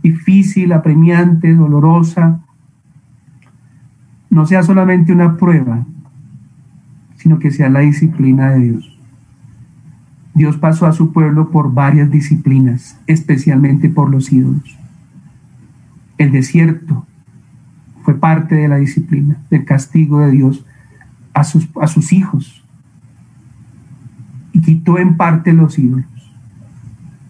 difícil, 0.01 0.71
apremiante, 0.71 1.53
dolorosa, 1.53 2.39
no 4.29 4.45
sea 4.45 4.63
solamente 4.63 5.11
una 5.11 5.35
prueba, 5.35 5.85
sino 7.17 7.39
que 7.39 7.51
sea 7.51 7.69
la 7.69 7.81
disciplina 7.81 8.51
de 8.51 8.59
Dios. 8.69 8.97
Dios 10.33 10.55
pasó 10.55 10.85
a 10.85 10.93
su 10.93 11.11
pueblo 11.11 11.51
por 11.51 11.73
varias 11.73 12.09
disciplinas, 12.09 12.97
especialmente 13.05 13.89
por 13.89 14.09
los 14.09 14.31
ídolos. 14.31 14.80
El 16.21 16.31
desierto 16.31 17.07
fue 18.03 18.13
parte 18.13 18.53
de 18.53 18.67
la 18.67 18.77
disciplina, 18.77 19.37
del 19.49 19.65
castigo 19.65 20.19
de 20.19 20.29
Dios 20.29 20.63
a 21.33 21.43
sus, 21.43 21.67
a 21.81 21.87
sus 21.87 22.13
hijos. 22.13 22.63
Y 24.53 24.61
quitó 24.61 24.99
en 24.99 25.17
parte 25.17 25.51
los 25.51 25.79
ídolos. 25.79 26.05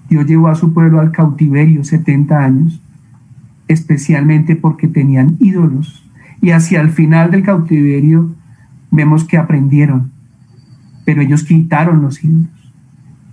Dios 0.10 0.26
llevó 0.26 0.50
a 0.50 0.56
su 0.56 0.74
pueblo 0.74 1.00
al 1.00 1.14
cautiverio 1.14 1.86
70 1.86 2.38
años, 2.38 2.82
especialmente 3.70 4.58
porque 4.58 4.90
tenían 4.90 5.38
ídolos. 5.40 6.04
Y 6.42 6.50
hacia 6.50 6.82
el 6.82 6.90
final 6.90 7.32
del 7.32 7.44
cautiverio 7.44 8.36
vemos 8.92 9.24
que 9.24 9.38
aprendieron, 9.38 10.12
pero 11.06 11.22
ellos 11.22 11.46
quitaron 11.46 12.02
los 12.02 12.22
ídolos 12.22 12.50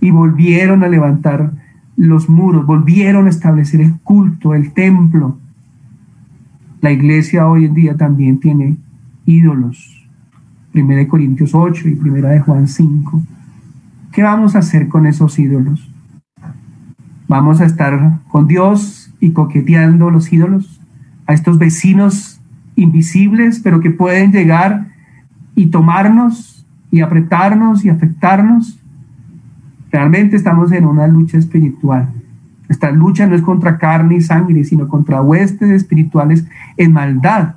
y 0.01 0.13
volvieron 0.13 0.85
a 0.85 0.89
levantar 0.89 1.51
los 1.97 2.29
muros, 2.29 2.65
volvieron 2.65 3.27
a 3.27 3.31
establecer 3.31 3.81
el 3.81 3.99
culto, 4.05 4.55
el 4.55 4.73
templo. 4.73 5.37
La 6.81 6.93
iglesia 6.93 7.49
hoy 7.49 7.65
en 7.65 7.75
día 7.75 7.97
también 7.97 8.39
tiene 8.39 8.77
ídolos. 9.27 10.07
Primera 10.71 11.01
de 11.01 11.09
Corintios 11.09 11.53
8 11.53 11.89
y 11.89 11.97
Primera 11.97 12.29
de 12.29 12.41
Juan 12.41 12.69
5. 12.69 13.23
¿Qué 14.13 14.23
vamos 14.23 14.55
a 14.55 14.61
hacer 14.61 14.87
con 14.87 15.07
esos 15.07 15.39
ídolos? 15.41 15.91
¿Vamos 17.27 17.61
a 17.61 17.65
estar 17.65 18.21
con 18.29 18.47
Dios 18.47 19.13
y 19.19 19.33
coqueteando 19.33 20.11
los 20.11 20.33
ídolos? 20.33 20.81
A 21.27 21.35
estos 21.35 21.59
vecinos 21.59 22.41
invisibles, 22.77 23.59
pero 23.59 23.81
que 23.81 23.91
pueden 23.91 24.31
llegar 24.31 24.87
y 25.57 25.67
tomarnos 25.67 26.65
y 26.93 27.01
apretarnos 27.01 27.85
y 27.85 27.89
afectarnos. 27.89 28.79
Realmente 29.91 30.37
estamos 30.37 30.71
en 30.71 30.87
una 30.87 31.09
lucha 31.09 31.39
espiritual. 31.39 32.09
Esta 32.69 32.91
lucha 32.91 33.27
no 33.27 33.35
es 33.35 33.43
contra 33.43 33.79
carne 33.79 34.17
y 34.17 34.21
sangre, 34.21 34.65
sino 34.65 34.89
contra 34.89 35.23
huestes 35.23 35.71
espirituales 35.71 36.47
en 36.77 36.93
maldad. 36.93 37.57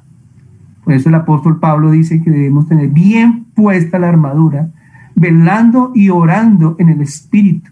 Por 0.84 0.93
eso 0.93 1.09
el 1.09 1.16
apóstol 1.16 1.59
Pablo 1.59 1.91
dice 1.91 2.22
que 2.22 2.32
debemos 2.32 2.68
tener 2.68 2.89
bien 2.89 3.45
puesta 3.53 3.99
la 3.99 4.09
armadura, 4.09 4.70
velando 5.16 5.91
y 5.93 6.09
orando 6.09 6.76
en 6.80 6.89
el 6.89 7.01
espíritu, 7.01 7.72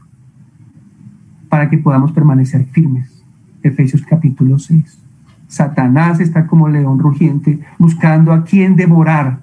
para 1.47 1.69
que 1.69 1.77
podamos 1.77 2.11
permanecer 2.11 2.65
firmes. 2.65 3.23
Efesios 3.63 4.03
capítulo 4.03 4.59
6. 4.59 4.99
Satanás 5.47 6.19
está 6.19 6.45
como 6.45 6.69
león 6.69 6.99
rugiente 6.99 7.59
buscando 7.79 8.31
a 8.31 8.43
quien 8.43 8.75
devorar. 8.75 9.41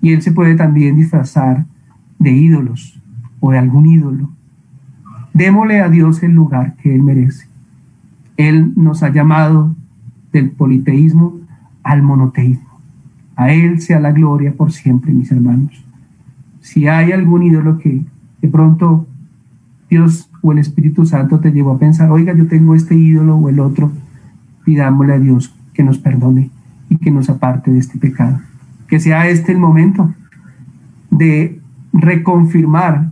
Y 0.00 0.12
él 0.12 0.22
se 0.22 0.32
puede 0.32 0.54
también 0.54 0.96
disfrazar 0.96 1.66
de 2.18 2.30
ídolos 2.30 3.02
o 3.40 3.50
de 3.50 3.58
algún 3.58 3.86
ídolo. 3.86 4.30
Démosle 5.32 5.80
a 5.80 5.88
Dios 5.88 6.22
el 6.22 6.32
lugar 6.32 6.74
que 6.76 6.94
Él 6.94 7.02
merece. 7.02 7.46
Él 8.36 8.72
nos 8.76 9.02
ha 9.02 9.10
llamado 9.10 9.74
del 10.32 10.50
politeísmo 10.50 11.38
al 11.82 12.02
monoteísmo. 12.02 12.68
A 13.36 13.52
Él 13.52 13.80
sea 13.80 14.00
la 14.00 14.12
gloria 14.12 14.52
por 14.52 14.72
siempre, 14.72 15.12
mis 15.12 15.30
hermanos. 15.30 15.84
Si 16.60 16.86
hay 16.86 17.12
algún 17.12 17.42
ídolo 17.42 17.78
que 17.78 18.02
de 18.40 18.48
pronto 18.48 19.06
Dios 19.88 20.30
o 20.42 20.52
el 20.52 20.58
Espíritu 20.58 21.04
Santo 21.04 21.40
te 21.40 21.50
llevó 21.50 21.72
a 21.72 21.78
pensar, 21.78 22.10
oiga, 22.10 22.34
yo 22.34 22.46
tengo 22.46 22.74
este 22.74 22.94
ídolo 22.94 23.36
o 23.36 23.48
el 23.48 23.60
otro, 23.60 23.90
pidámosle 24.64 25.14
a 25.14 25.18
Dios 25.18 25.54
que 25.72 25.82
nos 25.82 25.98
perdone 25.98 26.50
y 26.88 26.96
que 26.96 27.10
nos 27.10 27.28
aparte 27.28 27.70
de 27.70 27.78
este 27.78 27.98
pecado. 27.98 28.40
Que 28.88 29.00
sea 29.00 29.28
este 29.28 29.52
el 29.52 29.58
momento 29.58 30.14
de 31.10 31.60
reconfirmar 31.92 33.10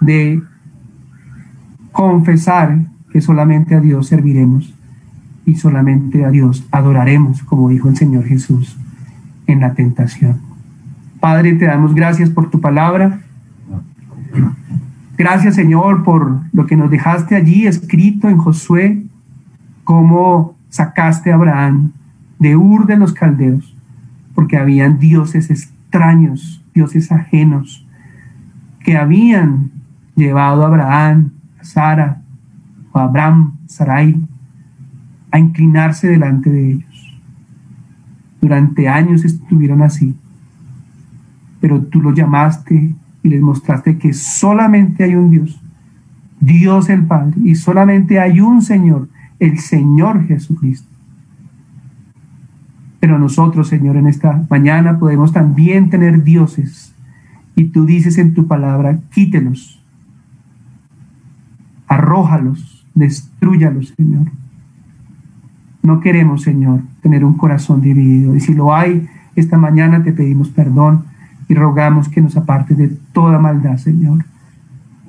de 0.00 0.42
confesar 1.96 2.78
que 3.10 3.22
solamente 3.22 3.74
a 3.74 3.80
Dios 3.80 4.08
serviremos 4.08 4.74
y 5.46 5.54
solamente 5.54 6.26
a 6.26 6.30
Dios 6.30 6.66
adoraremos, 6.70 7.42
como 7.42 7.70
dijo 7.70 7.88
el 7.88 7.96
Señor 7.96 8.26
Jesús 8.26 8.76
en 9.46 9.60
la 9.60 9.72
tentación. 9.72 10.38
Padre, 11.20 11.54
te 11.54 11.64
damos 11.64 11.94
gracias 11.94 12.28
por 12.28 12.50
tu 12.50 12.60
palabra. 12.60 13.20
Gracias, 15.16 15.54
Señor, 15.54 16.04
por 16.04 16.40
lo 16.52 16.66
que 16.66 16.76
nos 16.76 16.90
dejaste 16.90 17.34
allí 17.34 17.66
escrito 17.66 18.28
en 18.28 18.36
Josué, 18.36 19.02
cómo 19.82 20.54
sacaste 20.68 21.32
a 21.32 21.36
Abraham 21.36 21.92
de 22.38 22.56
Ur 22.56 22.84
de 22.84 22.98
los 22.98 23.14
Caldeos, 23.14 23.74
porque 24.34 24.58
habían 24.58 24.98
dioses 24.98 25.48
extraños, 25.48 26.62
dioses 26.74 27.10
ajenos, 27.10 27.86
que 28.80 28.98
habían 28.98 29.70
llevado 30.14 30.62
a 30.62 30.66
Abraham, 30.66 31.30
Sara, 31.66 32.22
Abraham, 32.92 33.56
Sarai, 33.66 34.20
a 35.30 35.38
inclinarse 35.38 36.08
delante 36.08 36.50
de 36.50 36.72
ellos. 36.72 37.18
Durante 38.40 38.88
años 38.88 39.24
estuvieron 39.24 39.82
así, 39.82 40.16
pero 41.60 41.82
tú 41.82 42.00
los 42.00 42.14
llamaste 42.14 42.94
y 43.22 43.28
les 43.28 43.40
mostraste 43.40 43.98
que 43.98 44.12
solamente 44.12 45.04
hay 45.04 45.14
un 45.14 45.30
Dios, 45.30 45.60
Dios 46.40 46.88
el 46.88 47.04
Padre, 47.04 47.34
y 47.42 47.54
solamente 47.54 48.20
hay 48.20 48.40
un 48.40 48.62
Señor, 48.62 49.08
el 49.38 49.58
Señor 49.58 50.26
Jesucristo. 50.26 50.88
Pero 53.00 53.18
nosotros, 53.18 53.68
Señor, 53.68 53.96
en 53.96 54.06
esta 54.06 54.44
mañana 54.48 54.98
podemos 54.98 55.32
también 55.32 55.90
tener 55.90 56.24
dioses. 56.24 56.94
Y 57.54 57.64
tú 57.64 57.86
dices 57.86 58.18
en 58.18 58.34
tu 58.34 58.46
palabra, 58.46 58.98
quítelos, 59.10 59.75
arrójalos, 61.88 62.86
destruyalos, 62.94 63.94
Señor. 63.96 64.26
No 65.82 66.00
queremos, 66.00 66.42
Señor, 66.42 66.80
tener 67.00 67.24
un 67.24 67.34
corazón 67.34 67.80
dividido. 67.80 68.34
Y 68.34 68.40
si 68.40 68.54
lo 68.54 68.74
hay, 68.74 69.08
esta 69.36 69.58
mañana 69.58 70.02
te 70.02 70.12
pedimos 70.12 70.48
perdón 70.48 71.04
y 71.48 71.54
rogamos 71.54 72.08
que 72.08 72.20
nos 72.20 72.36
apartes 72.36 72.76
de 72.76 72.88
toda 73.12 73.38
maldad, 73.38 73.76
Señor. 73.76 74.24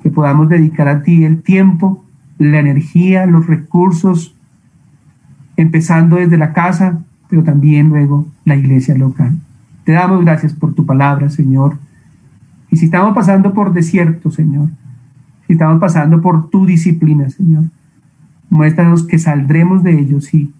Que 0.02 0.10
podamos 0.10 0.48
dedicar 0.48 0.86
a 0.86 1.02
ti 1.02 1.24
el 1.24 1.42
tiempo, 1.42 2.04
la 2.38 2.60
energía, 2.60 3.26
los 3.26 3.46
recursos, 3.46 4.36
empezando 5.56 6.16
desde 6.16 6.38
la 6.38 6.52
casa, 6.52 7.00
pero 7.28 7.42
también 7.42 7.88
luego 7.88 8.26
la 8.44 8.54
iglesia 8.54 8.96
local. 8.96 9.36
Te 9.84 9.92
damos 9.92 10.24
gracias 10.24 10.52
por 10.52 10.74
tu 10.74 10.86
palabra, 10.86 11.28
Señor. 11.30 11.78
Y 12.70 12.76
si 12.76 12.84
estamos 12.84 13.14
pasando 13.14 13.52
por 13.52 13.72
desierto, 13.72 14.30
Señor, 14.30 14.68
estamos 15.54 15.80
pasando 15.80 16.20
por 16.20 16.50
tu 16.50 16.66
disciplina, 16.66 17.30
Señor. 17.30 17.64
Muéstranos 18.50 19.04
que 19.04 19.18
saldremos 19.18 19.82
de 19.82 19.98
ellos 19.98 20.32
y 20.34 20.52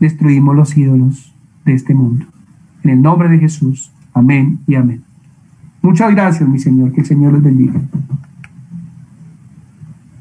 destruimos 0.00 0.56
los 0.56 0.76
ídolos 0.76 1.34
de 1.64 1.74
este 1.74 1.94
mundo. 1.94 2.26
En 2.82 2.90
el 2.90 3.02
nombre 3.02 3.28
de 3.28 3.38
Jesús. 3.38 3.92
Amén 4.14 4.58
y 4.66 4.74
amén. 4.74 5.02
Muchas 5.80 6.12
gracias, 6.12 6.48
mi 6.48 6.58
Señor. 6.58 6.92
Que 6.92 7.00
el 7.00 7.06
Señor 7.06 7.32
les 7.32 7.42
bendiga. 7.42 7.80